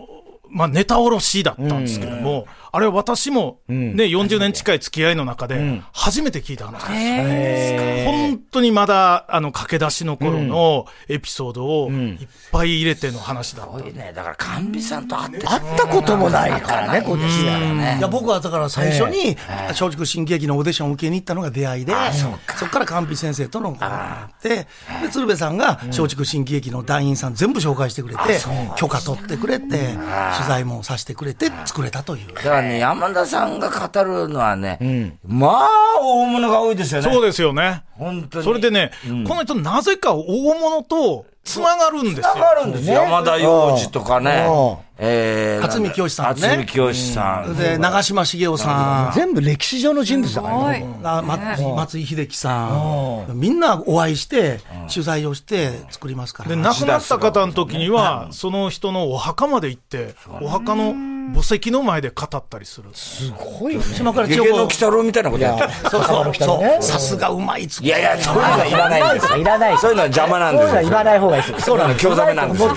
[0.50, 8.05] まあ、ネタおろしだったんですけども、あれは私も、ね、40年近い付き合いの中で、初めて聞いた話です。
[8.05, 13.85] 本当にまだ、あの、駆け出しの頃のエピソードをいっぱい入れての話だった。
[13.85, 17.95] ね、だから、甘美さんと会って会ったこともないからね、こっちは。
[17.97, 19.38] いや僕はだから最初に
[19.69, 22.27] 松竹新喜劇のオーディションを受けに行ったのが出会いで、そ
[22.65, 22.79] こか。
[22.79, 24.67] ら寛美先生とのこうなって、で
[25.11, 28.39] 鶴瓶さんが松竹新喜劇の団員さん全部紹介してくれて、
[28.77, 32.33] 許可取ってくれて、取材もさせてくれて作れたという。
[32.33, 35.69] だからね、山田さんが語るのはね、まあ、
[36.01, 37.12] 大物が多いですよね。
[37.12, 37.84] そうですよね。
[37.91, 38.43] 本当に。
[38.43, 38.91] それでね、
[39.28, 42.34] この人なぜか大物と繋がるんですよ。
[42.34, 42.93] 繋がるんですよ。
[42.95, 44.86] 山田洋次とかねうん。
[44.97, 47.56] えー、渥美清さんね渥美清さん。
[47.56, 49.13] で、長嶋茂雄さん。
[49.13, 50.99] 全部歴史上の人物だからね。
[51.04, 54.60] あ松井松井秀喜さん、みんなお会いして、
[54.91, 56.49] 取材をして作りますから。
[56.49, 60.95] で、亡くなった方の時には、その人のお墓まで行って、お墓の
[61.33, 62.89] 墓石の前で語ったりする。
[62.93, 63.83] すごいね。
[63.83, 65.69] 島倉千ゲゲの代子鬼太郎みたいなことやってる。
[65.89, 69.38] そうそうそうねさすがうまいついやいや、そういうのはいらないんですよ。
[69.38, 70.69] いらないそういうのは邪魔なんですよ。
[70.69, 71.59] そういうのは言わない方がいいですよ。
[71.59, 72.69] そうなの、興ざめなんですよ。
[72.69, 72.71] う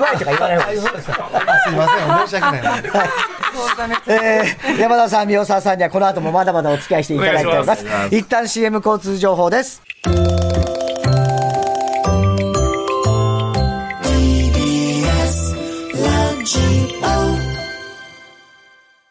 [0.00, 1.02] まいとか言わない方がいいです。
[1.02, 2.82] すいません、申し訳ない。
[4.08, 7.84] えー山田さん、三沢さんにはこの後もまだまだお付き合いしていただいております。
[8.10, 9.82] 一旦 CM 交通情報です。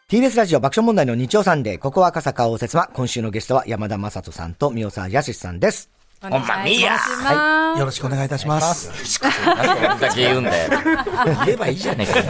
[0.08, 2.88] TBS ラジオ爆笑問題の日曜サンデー、ここは赤坂応接間。
[2.94, 5.90] 今週のゲストは山田正人さんと三沢康さんです。
[6.22, 6.96] おまみや
[7.76, 8.88] よろしくお願いいたします。
[9.44, 10.70] なんで俺だけ言うんだよ。
[11.44, 12.24] 言えばいいじゃねえかよ。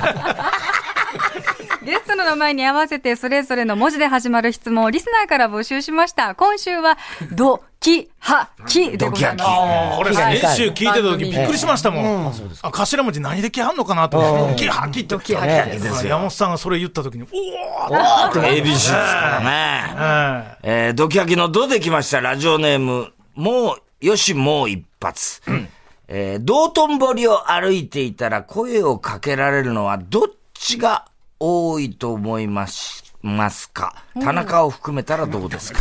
[1.85, 6.35] ゲストの名前に合わせてそれぞれの文字で始まる質問をリスナーから募集しました。
[6.35, 6.97] 今週は、
[7.33, 9.45] ド、キ、ハ、キでございま
[9.93, 9.97] す。
[9.97, 12.33] これはい先週聞いてた時びっくりしましたもん。
[12.63, 14.65] あ、頭文字何で来はんのかなと思って。
[14.65, 15.15] キハキって。
[15.15, 20.59] ドキハキはい山本さんがそれ言った時に、おー ABC ですからね。
[20.65, 22.21] えー、ドキハキのドできました？
[22.21, 25.41] ラジオネーム、もう、よし、もう一発。
[26.09, 30.23] えー、道頓堀を歩いていたら声をかけられるのはどっ
[30.55, 31.07] ちが
[31.39, 33.95] 多いと思いますますか？
[34.21, 35.81] 田中を含めたらどうですか？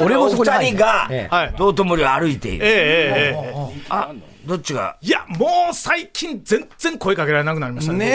[0.00, 1.54] 俺もそこにお二人がえはい。
[1.56, 2.66] 道頓堀を歩いている。
[2.66, 3.84] ええ。
[3.88, 4.12] あ、
[4.44, 4.96] どっちが？
[5.00, 7.98] いや、もう最近全然声かけられなくなりましたね。
[7.98, 8.06] ね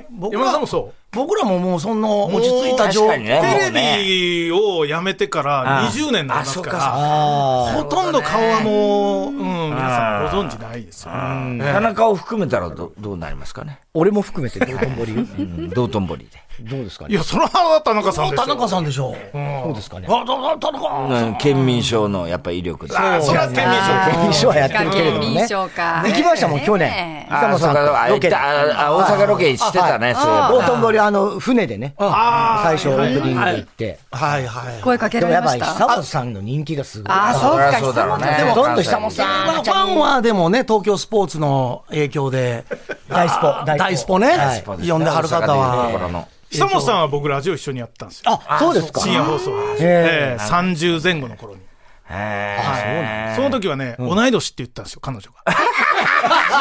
[0.00, 0.06] え。
[0.10, 0.40] 僕は。
[0.40, 0.94] 山田さんもそう。
[1.16, 11.10] 僕らももうそんな落ち着いた状確かにねテレビをやめてから20年になりますから、あほとんど顔はもう、うん、皆さんご存知ないですよ。
[11.10, 13.80] 田中を含めたらどどうなりますかね？
[13.94, 15.70] 俺も含めて、道頓堀うん。
[15.70, 16.30] 道頓堀で。
[16.60, 17.12] どうですかね？
[17.12, 18.46] いや、それは田中さんですよ。
[18.46, 19.14] 田中さんでしょう。
[19.32, 20.06] そうですかね？
[20.10, 20.88] あ、だ田中。
[21.08, 22.94] うん県民賞のやっぱ威力で。
[22.96, 24.12] あそれは県民賞。
[24.12, 25.24] 県民賞はやってるけれどもね。
[25.24, 26.02] 県民賞か。
[26.06, 26.90] 行きましたもん、去年。
[26.90, 27.28] ね。
[27.30, 30.48] あ大阪ロケしてたね、そういえば。
[30.50, 31.94] 道頓堀、あの、船でね。
[31.98, 33.98] あ最初オープニングで行って。
[34.10, 34.82] はいはい。
[34.82, 35.86] 声かけでもやっられました？
[35.86, 37.12] ぱり久本さんの人気がすごい。
[37.12, 42.64] ああ、そうか、久本でもどんどん久本さんまあファンはでもね、東京スポーツの影響で、
[43.08, 43.64] 大スポ。
[43.64, 46.08] 大スポねはい、呼んではる方は。
[46.10, 48.40] の久本さんは僕ラジオ一緒にやったんですよ。
[48.46, 49.00] あ、そうですか。
[49.00, 49.50] 深夜放送。
[49.50, 51.60] へええ30前後の頃に。
[52.08, 55.36] へその時はね、同い年って言ったんですよ、彼女が。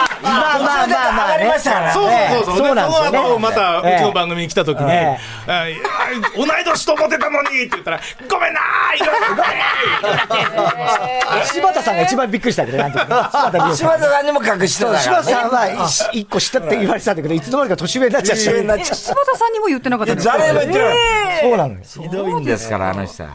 [0.25, 1.53] まあまあまあまあね。
[1.59, 2.09] そう
[2.45, 2.65] そうそう。
[2.65, 5.65] そうなんですよねその後、また、うちの番組に来た時に、えあ
[6.35, 9.43] 同い年と思ってたのにって言ったら、ごめんなーいろいろ
[11.45, 13.05] 柴田さんが一番びっくりしたけど、なん柴
[13.97, 15.23] 田さんにも隠してたそうから、ね。
[15.23, 18.45] 柴田さんは一一個下って言われてたんだけど、いつの間にか年上になっちゃって。
[18.45, 20.95] 年上になっちゃえ柴田さんにも言ってなかったんですか誰も言ってない。
[21.41, 21.79] そうなのよ。
[21.83, 23.29] ひどいんですから、あの人は。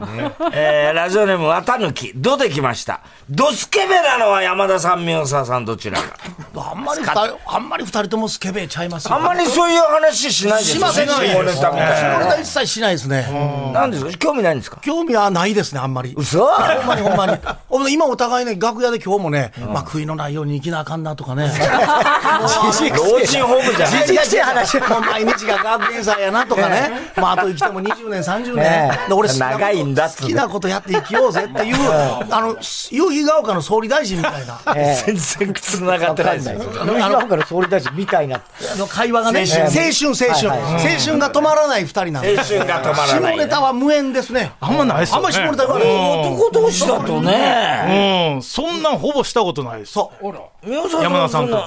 [0.53, 3.00] えー、ラジオネーム、綿抜どできました。
[3.29, 6.16] ドスケベなのは山田さん、宮沢さん、どちらか。
[6.80, 9.14] あんまり二人、あんまり二人ともスケベちゃいますよ。
[9.14, 11.12] あんまりそういう話しないですしませんね。
[11.14, 11.78] 下ネ
[12.26, 13.26] タ一切しないですね。
[13.74, 13.80] な。
[13.82, 14.10] なんですか？
[14.18, 14.78] 興味ないんですか？
[14.82, 16.14] 興味はないですね、あんまり。
[16.16, 16.46] 嘘？
[16.46, 17.92] ほんまにほんまに。
[17.92, 21.50] 今お互いね、楽屋で今日もね、まあ悔いのないように生きなあかんなとかね。
[22.40, 24.06] 老人ホームじゃない。
[24.06, 24.78] じじくせえ話。
[24.80, 26.90] もう毎日が学園祭やなとかね。
[27.16, 28.90] まああと生きても20年、30年。
[29.08, 31.76] で俺好きなこと長いんだ好きなことやって生きようぜっていう、
[32.30, 32.56] あの、
[32.90, 34.58] 夕日が丘の総理大臣みたいな。
[34.76, 36.60] え全然つながってないですよ。
[36.74, 36.85] え。
[36.85, 38.37] 野島岡の総理大臣みたいな。
[38.37, 42.38] あの会話がね、青青春、青春、はい青春が止まらない二人なんで。
[42.38, 44.52] 青春が止まらない下ネタは無縁ですね。
[44.61, 46.35] あんまないっすよねあんまり下ネタ言わない。
[46.35, 48.35] 男同士だとね。
[48.35, 49.92] うん、そんなんほぼしたことないです。
[49.92, 50.26] そう。
[51.02, 51.64] 山田さんと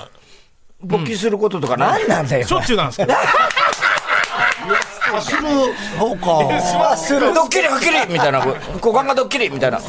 [0.83, 2.45] 勃起することとかない何なんだよ。
[2.45, 3.13] しょっちゅうなんですけど。
[5.21, 5.41] する、
[5.99, 6.97] そうか。
[6.97, 7.33] する。
[7.33, 8.39] ドッキリはっきりみたいな。
[8.39, 9.79] 股間がドッキリみたいな。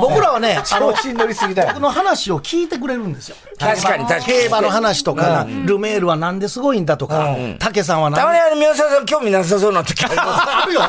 [0.00, 1.82] 僕らはね、あの調、子に乗りすぎだよ僕。
[1.82, 3.36] の話を聞いてくれるんですよ。
[3.58, 10.82] 確かに確かに競馬の話とか、ルメールはなんですごいんだとか、竹さんはなたまにあの宮沢さん興味なさそうな時 あるよ。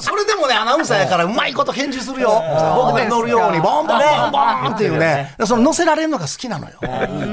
[0.00, 2.42] それでもね、アナウンサーやからうまいこと返事するよ。
[2.76, 4.38] 僕が乗るように、ボンボンボンボ
[4.70, 5.34] ンっていうね。
[5.44, 6.78] その乗せられるのが好きなのよ。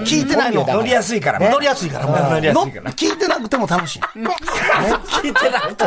[0.06, 0.66] 聞いてないの。
[0.66, 1.40] 乗りやすいから。
[1.40, 2.06] 乗りやすいから。
[2.06, 4.00] 乗りやすいからの聞いてなくても楽しい。
[4.00, 5.87] 聞いてなくても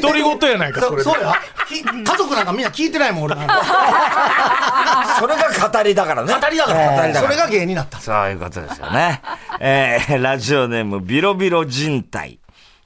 [0.00, 1.02] 独り言やないか、それで。
[1.02, 1.34] そうや。
[1.68, 5.16] き家族なんかみんな聞いてないもん、俺なんか。
[5.20, 6.32] それが語りだからね。
[6.32, 6.94] 語りだか語りら。
[6.94, 7.20] だから。
[7.20, 8.00] それが芸になった。
[8.00, 9.22] そういうことですよね。
[9.60, 12.38] えー、ラジオネーム、ビロビロ人体。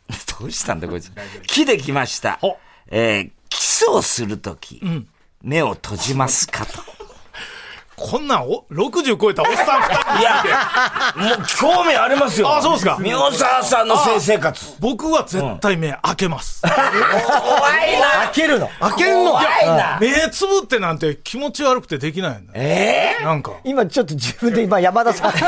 [0.40, 1.10] どうしたんだ、こいつ。
[1.46, 2.58] 木で来ましたほ。
[2.90, 4.82] えー、キスをするとき、
[5.42, 7.01] 目を閉じますかと。
[8.04, 10.42] こんなんお、60超えたおっさん二人いや、
[11.16, 12.52] もう興味ありますよ。
[12.54, 14.76] あそうですか宮沢さんの性生活。
[14.80, 16.62] 僕は絶対目開けます。
[16.62, 16.72] 怖
[17.86, 18.06] いな。
[18.24, 18.68] 開けるの？
[18.80, 19.30] 開けんの？
[19.30, 19.98] 怖いな。
[20.00, 22.52] 目つぶってなんて気持ち悪くてできないんだ。
[22.54, 23.52] えなんか。
[23.64, 25.32] 今ちょっと自分で今山田さん、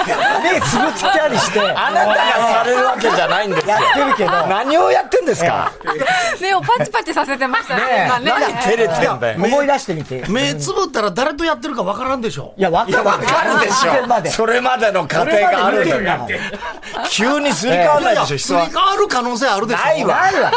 [0.44, 3.74] 目つぶってたりして、ー、あなたがされるわけじゃないんですよ。
[3.74, 5.72] やってるけど、何をやってんですか？
[6.40, 7.82] 目をパチパチさせてましたね。
[7.84, 9.44] ねえ今ね何照れてんだよ。
[9.44, 10.24] 思い出してみて。
[10.28, 12.43] 目つぶったら誰とやってるかわからんでしょ。
[12.56, 14.30] いや、わかるわわかるでしょ。
[14.32, 16.28] それまでの過程があるんだよ。
[17.10, 18.52] 急にすり替わらないでしょ、す。
[18.52, 19.82] り替わる可能性あるでしょ。
[19.82, 20.52] ないわないわ。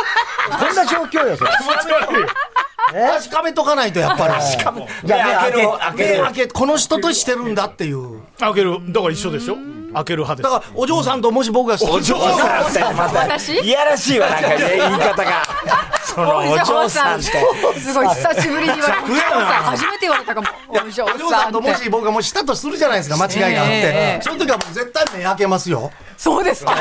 [0.59, 1.51] こんな状況よ、それ。
[2.89, 4.33] 確かめとかないとやっぱり。
[4.33, 5.67] いや、目開ける。
[5.77, 6.17] 開ける。
[6.19, 8.21] 目開け、この人としてるんだっていう。
[8.39, 8.77] 開ける。
[8.93, 9.55] だから一緒でしょ？
[9.93, 10.53] 開ける派です。
[10.53, 15.43] だから、お嬢さんともし僕がお嬢さんってまた、私いやらしいわ、なんかね、言い方が。
[16.17, 17.79] そのお嬢さんって。
[17.79, 19.03] すごい久しぶりに言われた。
[19.03, 20.47] お嬢さん初めて言われたかも。
[20.67, 24.19] お嬢お嬢さんともし僕がもうしたとするじゃないですか、間違いがあっえてえ。
[24.23, 25.91] その時は僕絶対目開けますよ。
[26.17, 26.73] そうですか。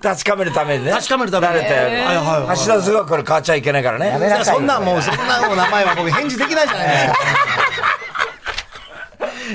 [0.00, 0.92] 確かめるためにね。
[0.92, 4.18] 確かめるために慣れてはいはいはい橋田壽賀子これ変わっちゃいけないからね。
[4.18, 7.18] めなさいよそんなんもう、そんなもう名前は僕返事できないじゃないですか。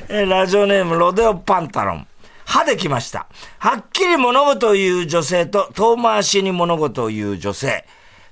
[0.10, 2.08] えーラジオネーム、ロデオパンタロン。
[2.48, 3.28] 歯できました。
[3.60, 7.86] はっきり物事を言う女性と遠回しに物事を言う女性。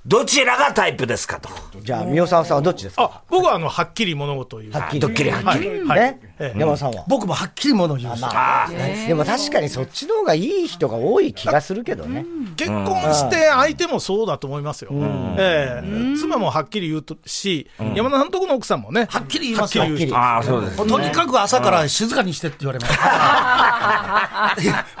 [0.06, 1.50] どちらがタイプですかと。
[1.80, 3.02] じゃあ、宮沢さんはどっちですか？
[3.02, 4.72] あ、僕はあの、はっきり物事を言う。
[4.72, 5.00] はっきり。
[5.00, 5.68] ドッキリはっきり。
[5.82, 6.00] はい。
[6.00, 7.04] ねええ山田さんは？
[7.08, 8.24] 僕もはっきりものを言うし。
[8.24, 9.06] ああ。
[9.06, 12.26] でも確かにそっちの方がいい人が多い気がするけどね。
[12.56, 14.90] 結婚して相手もそうだと思いますよ。
[15.38, 19.06] ええ妻もはっきり言うとし、山田さんとこの奥さんもね。
[19.10, 20.18] はっきり言いますよはっきり言う人。
[20.18, 20.76] ああ、そうです。
[20.86, 22.96] とにかく朝から静かにしてって言われます。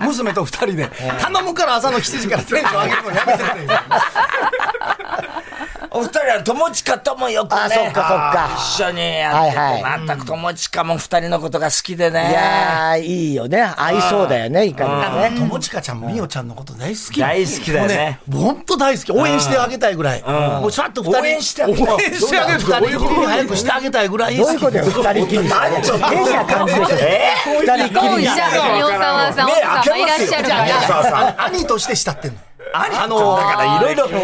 [0.00, 3.66] 娘と二人で、頼むから朝の7時からテンション上げるのやめてくれ。
[5.96, 7.56] お二人は友近ともよくね。
[7.58, 12.30] あそっかそっか一緒にやってて、はいは全く友近も二人のことが好きでね。
[12.30, 13.62] いやー、いいよね。
[13.62, 15.32] 合いそうだよね、いかにもね。
[15.48, 17.20] 友近ちゃんもみおちゃんのこと大好き。
[17.20, 18.20] 大好きだよね。
[18.30, 19.12] ほんと大好き。
[19.12, 20.22] 応援してあげたいぐらい。
[20.22, 21.18] もうちゃんと二人。
[21.18, 22.58] 応援してあげたい応援してあげる。
[22.60, 24.46] 二人きりに早くしてあげたいぐらい好き。
[24.46, 25.42] どういうことよ、二人きり。
[25.42, 26.96] 変な感じでしょ。
[27.00, 27.32] え？
[27.62, 30.66] 二人きり宮沢さん、奥様いらっしゃるから。
[31.04, 32.38] さん兄として慕ってんの？
[32.72, 34.20] あの、だからいろいろ、いろん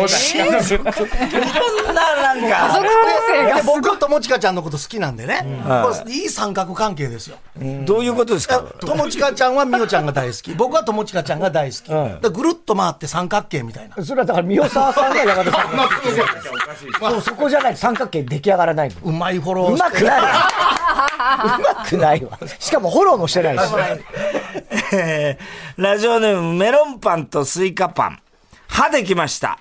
[1.95, 2.87] ななん家族
[3.67, 7.37] 構僕は友近ちゃんのこと好きなんでね、これいい三角関係ですよ。
[7.85, 8.63] どういうことですか？
[8.81, 10.53] 友近ちゃんは美桜ちゃんが大好き。
[10.53, 11.89] 僕は友近ちゃんが大好き。
[12.23, 14.05] でぐるっと回って三角形みたいな。
[14.05, 15.89] それはだから、三代沢さんが山田さんが。
[17.11, 18.97] そう、そこじゃないと三角形出来上がらないの。
[19.05, 20.21] うまいフォローうまくない。
[20.21, 20.49] うま
[21.87, 22.39] くないわ。
[22.59, 23.63] しかもフォローもしてないし。
[24.95, 25.45] えー
[25.83, 28.19] ラジオネームメロンパンとスイカパン。
[28.73, 29.59] 歯できました。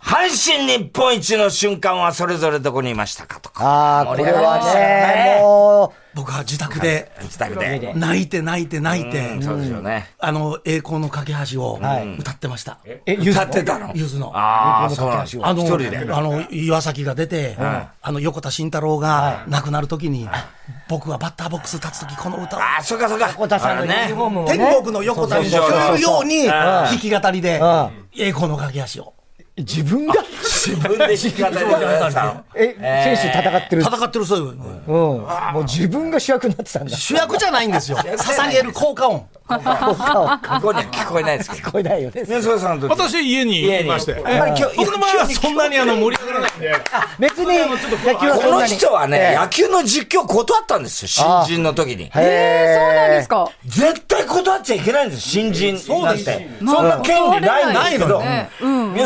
[0.00, 3.64] 阪神日本一の瞬間はそれぞれどこにいましたかとか。
[3.64, 7.92] ああ、これはね、も僕は自宅で自宅で。
[7.94, 10.08] 泣いて泣いて泣いて、そうですよね。
[10.18, 11.80] あの、栄光の架け橋を
[12.18, 12.78] 歌ってました。
[12.86, 13.92] う、え、ゆず歌ってたの？
[13.94, 14.30] ゆずの。
[14.34, 15.98] ああ、そうなんですあの、一人で。
[15.98, 20.28] あの、岩崎が出て、あの、横田慎太郎が亡くなるときに、
[20.88, 23.28] 僕はバッターボックス立つとき、この歌を、ああ、そうかそうか。
[23.28, 24.80] 横田さんのユあれニフォームも天ね。
[24.80, 29.17] 国の横田に聞こえるように、うん弾き語りでうん、栄光の架け橋を。
[29.58, 31.54] 自分が、自分で弾き語り
[32.14, 32.76] たのえ、
[33.16, 33.82] 選手戦ってる？
[33.82, 34.44] 戦ってるそういう。
[34.44, 34.56] うん。
[34.86, 36.96] もう自分が主役になってたんだ。
[36.96, 37.98] 主役じゃないんですよ。
[37.98, 39.26] 捧げる効果音。
[39.48, 41.68] ここには聞こえないですけど。
[41.68, 42.24] 聞こえないよね。
[42.24, 43.00] さんの時。
[43.00, 44.14] 私、家にいまして。
[44.14, 46.72] 僕の場合はそんなにあの盛り上がらないんで。
[47.18, 48.66] 別に、野球はこの。
[48.66, 52.10] 人はね、え野球の実況断ったんですよ、新人の時に。
[52.14, 53.50] えへそうなんですか。
[53.64, 56.48] 絶対断っちゃいけないんです、新人なんて。
[56.60, 58.22] まあそんな権利ないんまあですけど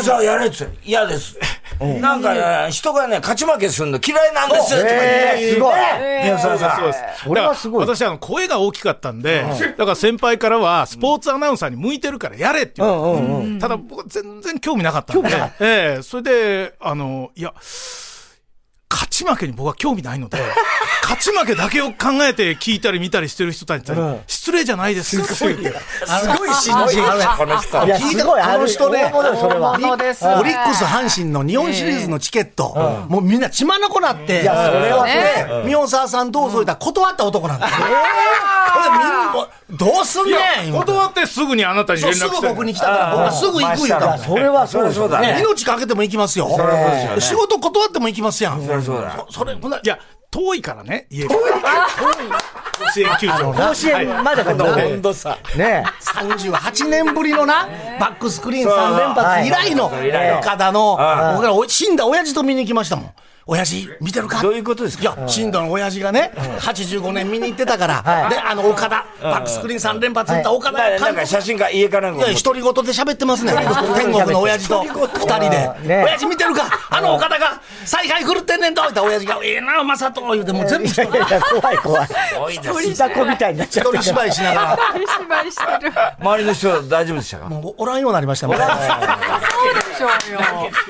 [0.03, 1.37] さんやれって嫌です。
[1.79, 4.95] なんかね、人がね、勝ち負けするの嫌いなんですとか言って。
[4.95, 6.77] えーすごいね宮迫さん。
[6.77, 6.99] そうです。
[7.25, 9.43] それはすごいだから私、あの、声が大きかったんで、
[9.77, 13.59] だから先輩からは、スポーツアナウンサーに向いてるからやれって言われてうんうんうん。
[13.59, 17.53] ただ僕は全然興味なかったんで、ええそれで、あの、いや、
[18.93, 20.37] 勝ち負けに僕は興味ないので、
[21.01, 25.33] 勝ち負けだけを考えて聞いたり見たりしてる人たちに失礼じゃないですか。
[25.33, 25.55] すごい。
[25.55, 27.01] すごい新人。
[27.35, 27.77] この人。
[27.79, 28.41] 聞いたすごい。
[28.41, 29.71] この人ねそれは。
[29.73, 35.63] オリックス、阪神の日本シリーズのチケット、もうみんな血まなこなって、いや、それはねね。
[35.65, 37.73] 宮沢さんどうぞ言ったら断った男なんだよ。
[37.75, 42.47] これみんなどうすんねん断ってすぐにあなたに連絡して。
[42.47, 45.39] 僕に来たから、僕はすぐ行く言うたもんそれはそうだね。
[45.39, 46.47] 命かけても行きますよ。
[47.19, 48.61] 仕事断っても行きますやん。
[48.61, 49.25] そりゃそうだ。
[49.29, 49.97] それ、ほんないや、
[50.29, 51.35] 遠いからね、家が。
[51.35, 51.41] 甲
[52.91, 53.53] 子園球場。
[53.53, 55.37] 甲子園までかと思って温度差。
[55.55, 57.67] ね38年ぶりのな、
[57.99, 59.91] バックスクリーン3連発以来の
[60.39, 60.97] 岡田の、
[61.35, 63.13] 僕らお死んだ親父と見に行きましたもん。
[63.45, 64.41] 親父、見てるか？
[64.41, 65.03] どういうことですか？
[65.03, 72.27] いや、死んだの親父がね、85年見に行ってたから、で、あの、岡田、バックスクリーン3連発打った岡田ななんか写真か家かなんいや。
[72.41, 73.51] 独り言で喋ってますね。
[73.95, 75.87] 天国の親父と二人で。
[75.87, 76.63] ね親父見てるか？
[76.89, 82.07] あの岡田が采配振るってんねんと言ったら親父が、ええな、まさと言うて、もう全部一人怖い怖い。
[82.37, 84.03] 多いですいた子みたいになっちゃってる。
[84.03, 84.77] 芝居しながら、
[85.17, 85.93] 芝居してる。
[86.19, 87.49] 周りの人は大丈夫でしたか？
[87.49, 88.57] もうおらんようになりましたもん。
[88.57, 88.73] そうで
[89.97, 90.07] しょ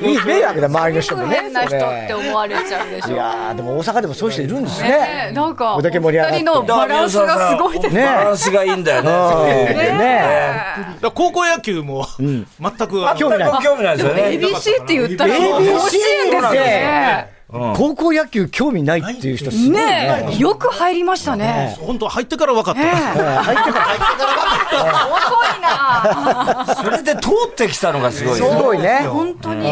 [0.01, 0.11] うよ。
[0.13, 1.39] いい迷惑だ、周りの人もね。
[1.41, 3.13] 変な人って思われちゃうでしょ。
[3.13, 5.31] いやー、でも大阪でもそういう人いるんですねね。
[5.33, 9.09] なんか、これだけ盛り上がって二人のバランスがすごいですねバランスがいいんだよね。
[9.11, 10.23] うんね
[11.13, 12.43] 高校野球も、全
[12.87, 14.23] く、興味ない全く興味ないですよね。
[14.23, 17.32] ABC って言ったら、ABC 甲子園ですよね。
[17.53, 20.27] 高校野球興味ないっていう人すごいねね。
[20.31, 21.77] え、よく入りましたね。
[21.79, 22.81] 本当入ってから分かった。
[22.81, 29.01] ええ 入ってから遅いな それで通ってきたのがすごいすごいね。
[29.07, 29.71] 本当に。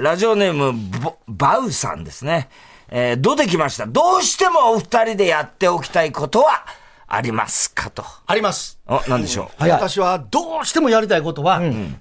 [0.00, 2.48] ラジオネーム、ボバウさんですね。
[2.90, 3.86] えー、どうできました？
[3.86, 6.64] どうしてもお二人でやっておきたいことは？
[7.10, 8.04] ありますかと。
[8.26, 8.78] あります。
[8.86, 9.68] あ、なんでしょう。
[9.68, 11.60] 私はどうしてもやりたいことは、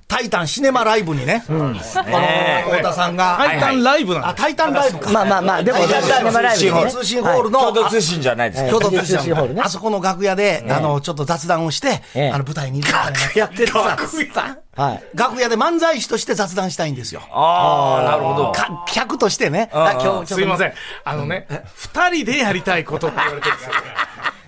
[0.10, 4.42] タイタンシネマライブにね、あの、太田さんが、タイタンライブなんあ、です。
[4.44, 5.12] タイタンライブか。
[5.12, 8.70] まあまあまあ、でも、タイタンライブシネマライブね通信ホールの、共同通信じゃないですか。
[8.70, 14.58] 共同通通信ホールねあそこの楽屋で、あの、ちょっと雑談をして、ええあの、舞台に出たいなやってるさ。
[14.76, 15.04] はい。
[15.16, 17.22] 楽屋で漫才師として雑談したいんですよ。
[17.32, 18.52] ああ、なるほど。
[18.52, 19.70] か客としてね。
[19.74, 20.74] あ今日ちょっとすいません。
[21.04, 23.74] あのね、二人でやりたいことって言われてるんですよ。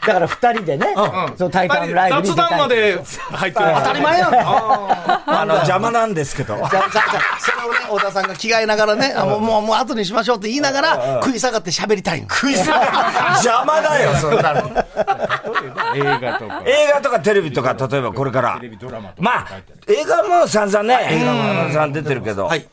[0.06, 0.88] だから二人でね、
[1.38, 3.66] そのタイタンライブに出雑たい談まで入ってる。
[3.76, 5.24] 当たり前やん か。
[5.28, 6.56] あの、邪魔なんですけど。
[6.56, 12.30] じゃあ、じゃあ、じゃあそれをね、太田さんが着替えながらね、あもう、もう、もう後にしましょうって言いながら、食い下がって喋りたいの。
[12.30, 12.86] 食い下が
[13.34, 14.62] 邪魔だよ、そんなの。
[15.96, 16.62] 映画とか。
[16.66, 18.60] 映画とかテレビとか、例えばこれから。
[19.18, 19.48] まあ、
[19.88, 22.46] 映画も散々ね、映画も散々出てるけど。
[22.46, 22.66] はい。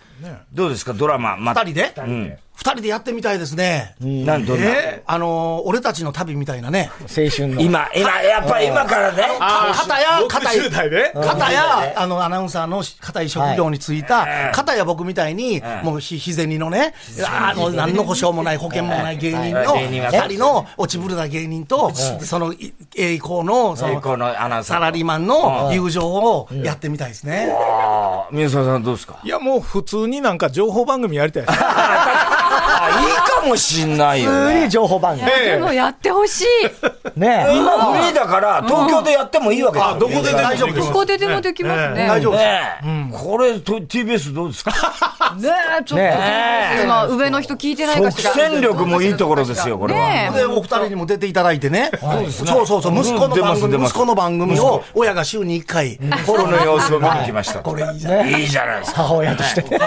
[0.53, 1.37] どうですか、ドラマ。
[1.37, 2.37] ま二人で？
[2.57, 3.95] 二人でやってみたいですね。
[4.01, 4.67] なんどんな？
[5.05, 6.91] あのー、俺たちの旅みたいなね。
[7.03, 7.61] 青春の。
[7.61, 9.25] 今、今、やっぱり今からね。
[9.39, 16.95] 片や、片60代でや、片や、あの、アナウンサーの固い職業に就いた、片や僕みたいに、もうひ、日銭のね、
[17.29, 27.53] あの、何の保証もない、保険もない芸人の、二人の落ちぶれた芸人と、その、い栄光の、そ栄光のアナウンの、サーサラリーマンの友情をやってみたいですね。
[27.55, 29.21] あ宮沢さんどうですか？
[29.23, 31.59] いや、もう普通になんか情報番組やりたいです。
[32.87, 34.65] あ、いいかもしんないよ普通ね。
[34.65, 35.31] に情報番組。
[35.31, 37.19] でもやってほしい。
[37.19, 42.07] ね今フリーだから、東京でやってもいいわけだあ、どこででも大丈夫ですどこででもできますね。
[42.07, 42.45] 大丈夫です。
[42.45, 43.17] ねえ。
[43.17, 44.73] これ、と TBS どうですか？
[45.39, 45.49] ね
[45.81, 48.33] え、ちょっと、今、上の人聞いてないか即しら。
[48.33, 50.01] 戦力もいいところですよ、これは。
[50.01, 51.91] ねで、お二人にも出ていただいてね。
[52.31, 57.61] そうそうそう、息子の番組、息子の番組を、親が週に一回、コロの様子を見に来ました。
[57.61, 59.03] これいいじゃないいいじゃないですか。
[59.07, 59.63] 母親として。
[59.63, 59.79] 田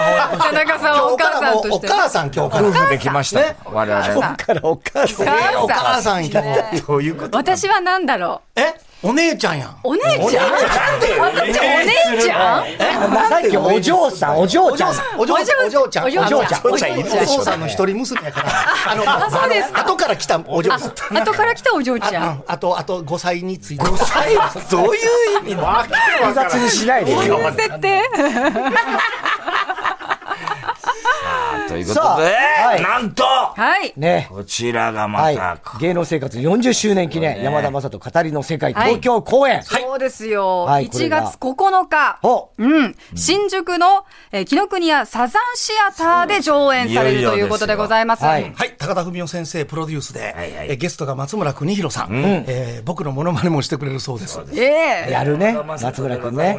[0.52, 1.88] 中さんはお母さんとおして。
[1.88, 2.68] 母さん、今日から。
[2.68, 3.40] 夫婦で来ました。
[3.64, 4.36] 我々。
[4.36, 5.28] からお母さん。
[5.28, 6.42] えお母さん来た。
[6.42, 7.36] どういうこと？
[7.38, 8.74] 私は何だろえ？
[9.02, 9.70] お姉ちゃんやん。
[9.70, 9.74] う。
[9.84, 10.50] お姉ちゃん？
[10.52, 10.58] な
[10.96, 11.62] んで私お
[12.16, 12.64] 姉ちゃん？
[13.28, 14.94] さっきお嬢さん、お嬢ちゃん。
[15.18, 16.06] お嬢ちゃん、お嬢ちゃん。
[16.06, 17.34] お嬢ちゃんお嬢ちゃんいるでしょ。
[17.34, 18.50] お父さんの一人娘やから。
[18.92, 21.16] あの、あそうですか後から来たお嬢さん。
[21.16, 22.24] 後から来たお嬢ちゃん。
[22.24, 23.84] ああと、あと5歳について。
[23.84, 24.34] 5歳
[24.70, 27.38] どういう意味なの複雑にしないでよ。
[27.56, 28.02] 設定？
[31.70, 33.92] ということで、はいなんと、はい。
[33.96, 34.26] ね。
[34.30, 35.58] こちらがまはいた、。
[35.80, 39.62] 芸能生活40周年記念、山田雅人語りの世界東京公演。
[39.62, 40.66] そうですよ。
[40.68, 42.18] 1はいこれが月9日。
[42.22, 42.96] ほうん。
[43.14, 48.24] 新宿の、えー、紀ノ国屋サザンシアターで上演されるということでございます。
[48.24, 54.40] はいはい、高田文夫先生プロデュースで、はいはいえゲストが松村邦弘さん、えー僕のモノマネもしてくれるそうです。
[54.54, 55.56] ええやるね。
[55.80, 56.56] 松村君ね。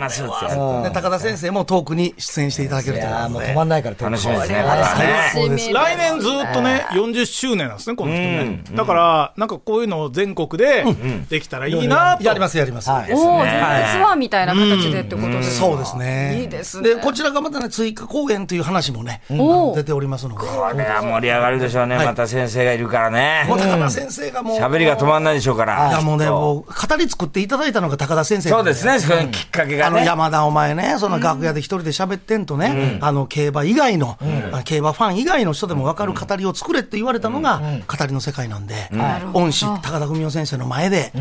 [0.94, 3.22] 高田先生もトークに出演していただけるいということで。
[3.22, 4.64] やーもう止まんないから、楽しみですね、
[5.02, 5.74] ね。
[5.74, 8.64] 来年ずっとね、40周年なんですね、この人ね。
[8.74, 10.84] だから、なんかこういうのを全国で
[11.30, 12.24] できたらいいなと。
[12.24, 12.90] やります、やります。
[12.90, 16.42] はいおお、全国ツアーみたいな形でってことですかそうですね。
[16.42, 20.46] いいですねで、こちらがまたね、追加公演という話もね、出ておりますので。
[20.46, 23.56] これは盛り上がるでしょうね、また先生がいるからねも。
[23.56, 24.60] う高田先生がもう。
[24.60, 25.90] 喋りが止まんないでしょうから。
[25.90, 30.06] いやもうね、もう、語り作っていただいたのが高田先生そうですね、そのきっかけがあの、ね。
[30.06, 34.18] 山田お前ね、その楽屋で一人で喋ってんとね、あの、競馬以外の、
[34.52, 38.90] あ競馬ファン以外の人でも分かる語りを作れって言われたのが、語りの世界なんで、
[39.34, 41.20] 恩師、高田文夫先生の前で、語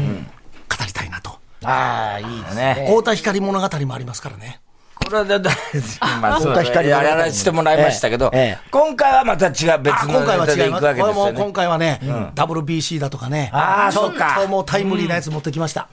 [0.86, 1.38] りたいなと。
[1.62, 2.74] ああ、いいですね。
[2.74, 2.86] ね。
[2.88, 4.60] 太田光物語もありますからね。
[5.10, 5.50] これはだ、だ、
[6.20, 9.52] まあ、そう太田光やらせてもらいましたけどええええ、今回はまた違う
[9.82, 10.56] 別あの今回は違います。
[10.56, 11.40] ネタで行くわけですよね。
[11.42, 12.00] 今回はね、
[12.36, 13.50] WBC だとかね。
[13.52, 15.88] ああそうかちょっともうタイムリーなやつ持ってきました。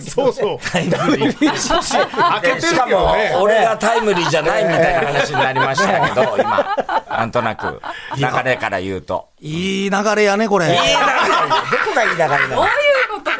[0.00, 0.58] そうそう。
[0.70, 1.36] タイムリー。
[1.36, 6.76] 開けてるしかも俺がタイムリーじゃないみたいな話になりましたけど、今。
[7.10, 7.82] なんとなく、
[8.16, 9.28] 流れから言うと。
[9.40, 10.66] いい流れやね、これ。
[10.66, 10.82] いいなど
[11.86, 12.64] こがいい流れなの？
[12.64, 12.68] い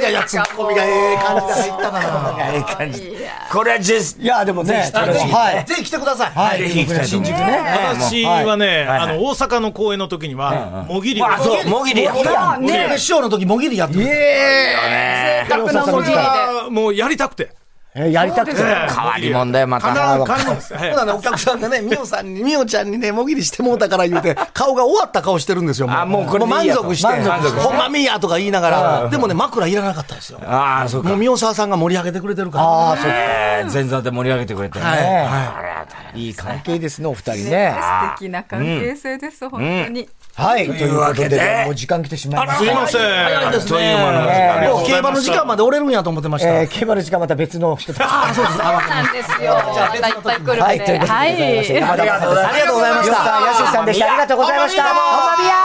[0.06, 2.52] やいや、ツッコミがええ感じで入ったかな。
[2.52, 3.16] ええ感じ。
[3.52, 5.64] これはジェス、いや、でもね、あぜひはい。
[5.64, 6.30] ぜひ来てください。
[6.30, 6.58] はい。
[6.60, 7.64] ぜひ行きたいと思います新宿ね。
[8.00, 12.58] 私はね、はいあの、大阪の公演の時には、もぎりをあ、そう、もぎりやった。
[12.58, 14.04] ね決勝の時、もぎりやってる。
[14.04, 16.18] ねカップのもぎりで。
[16.18, 17.50] あもうやりたくて。
[17.98, 18.62] えやりたくて。
[18.62, 19.88] 変わり者だよ、また。
[19.88, 25.88] ほなね、 お客さんがね、みおさんに、みおちゃんにね、もぎりしてもうたから言うて、顔が終わった顔してるんですよ。
[25.90, 30.40] あもうこれでいいやと満足して、満足してほんまみやとか言いながら、でもね、枕いらなかったですよ。
[30.46, 31.16] ああ、そうかもう。
[31.16, 32.64] みおさわさんが盛り上げてくれてるから。
[32.64, 34.78] ああ、そうえー前座で盛り上げてくれて。
[34.78, 36.20] はいねはい。
[36.20, 37.74] いい関係ですね、お二人ね。
[38.14, 40.08] 素敵な関係性です、本当に。
[40.36, 40.66] はい。
[40.66, 42.64] というわけでで、もう時間来てしまいました。
[42.64, 43.00] すいません。
[43.00, 43.94] 早いですね。
[43.94, 46.60] 間もう競馬の時間まで折れるんやと思ってました。
[46.60, 48.00] えー、競馬の時間また別の人と。
[48.04, 48.62] あ、そうです。
[48.62, 49.54] あわかりましなんですよ。
[49.54, 50.86] またいっぱい来るはい、ので。
[50.86, 54.06] ということでございまして、山田雅人さんありがとうございましたよっさん、やすしさんでした。
[54.06, 54.82] ありがとうございました。
[54.84, 54.94] ほん
[55.34, 55.56] まみや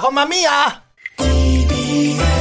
[0.00, 2.35] ほんまみや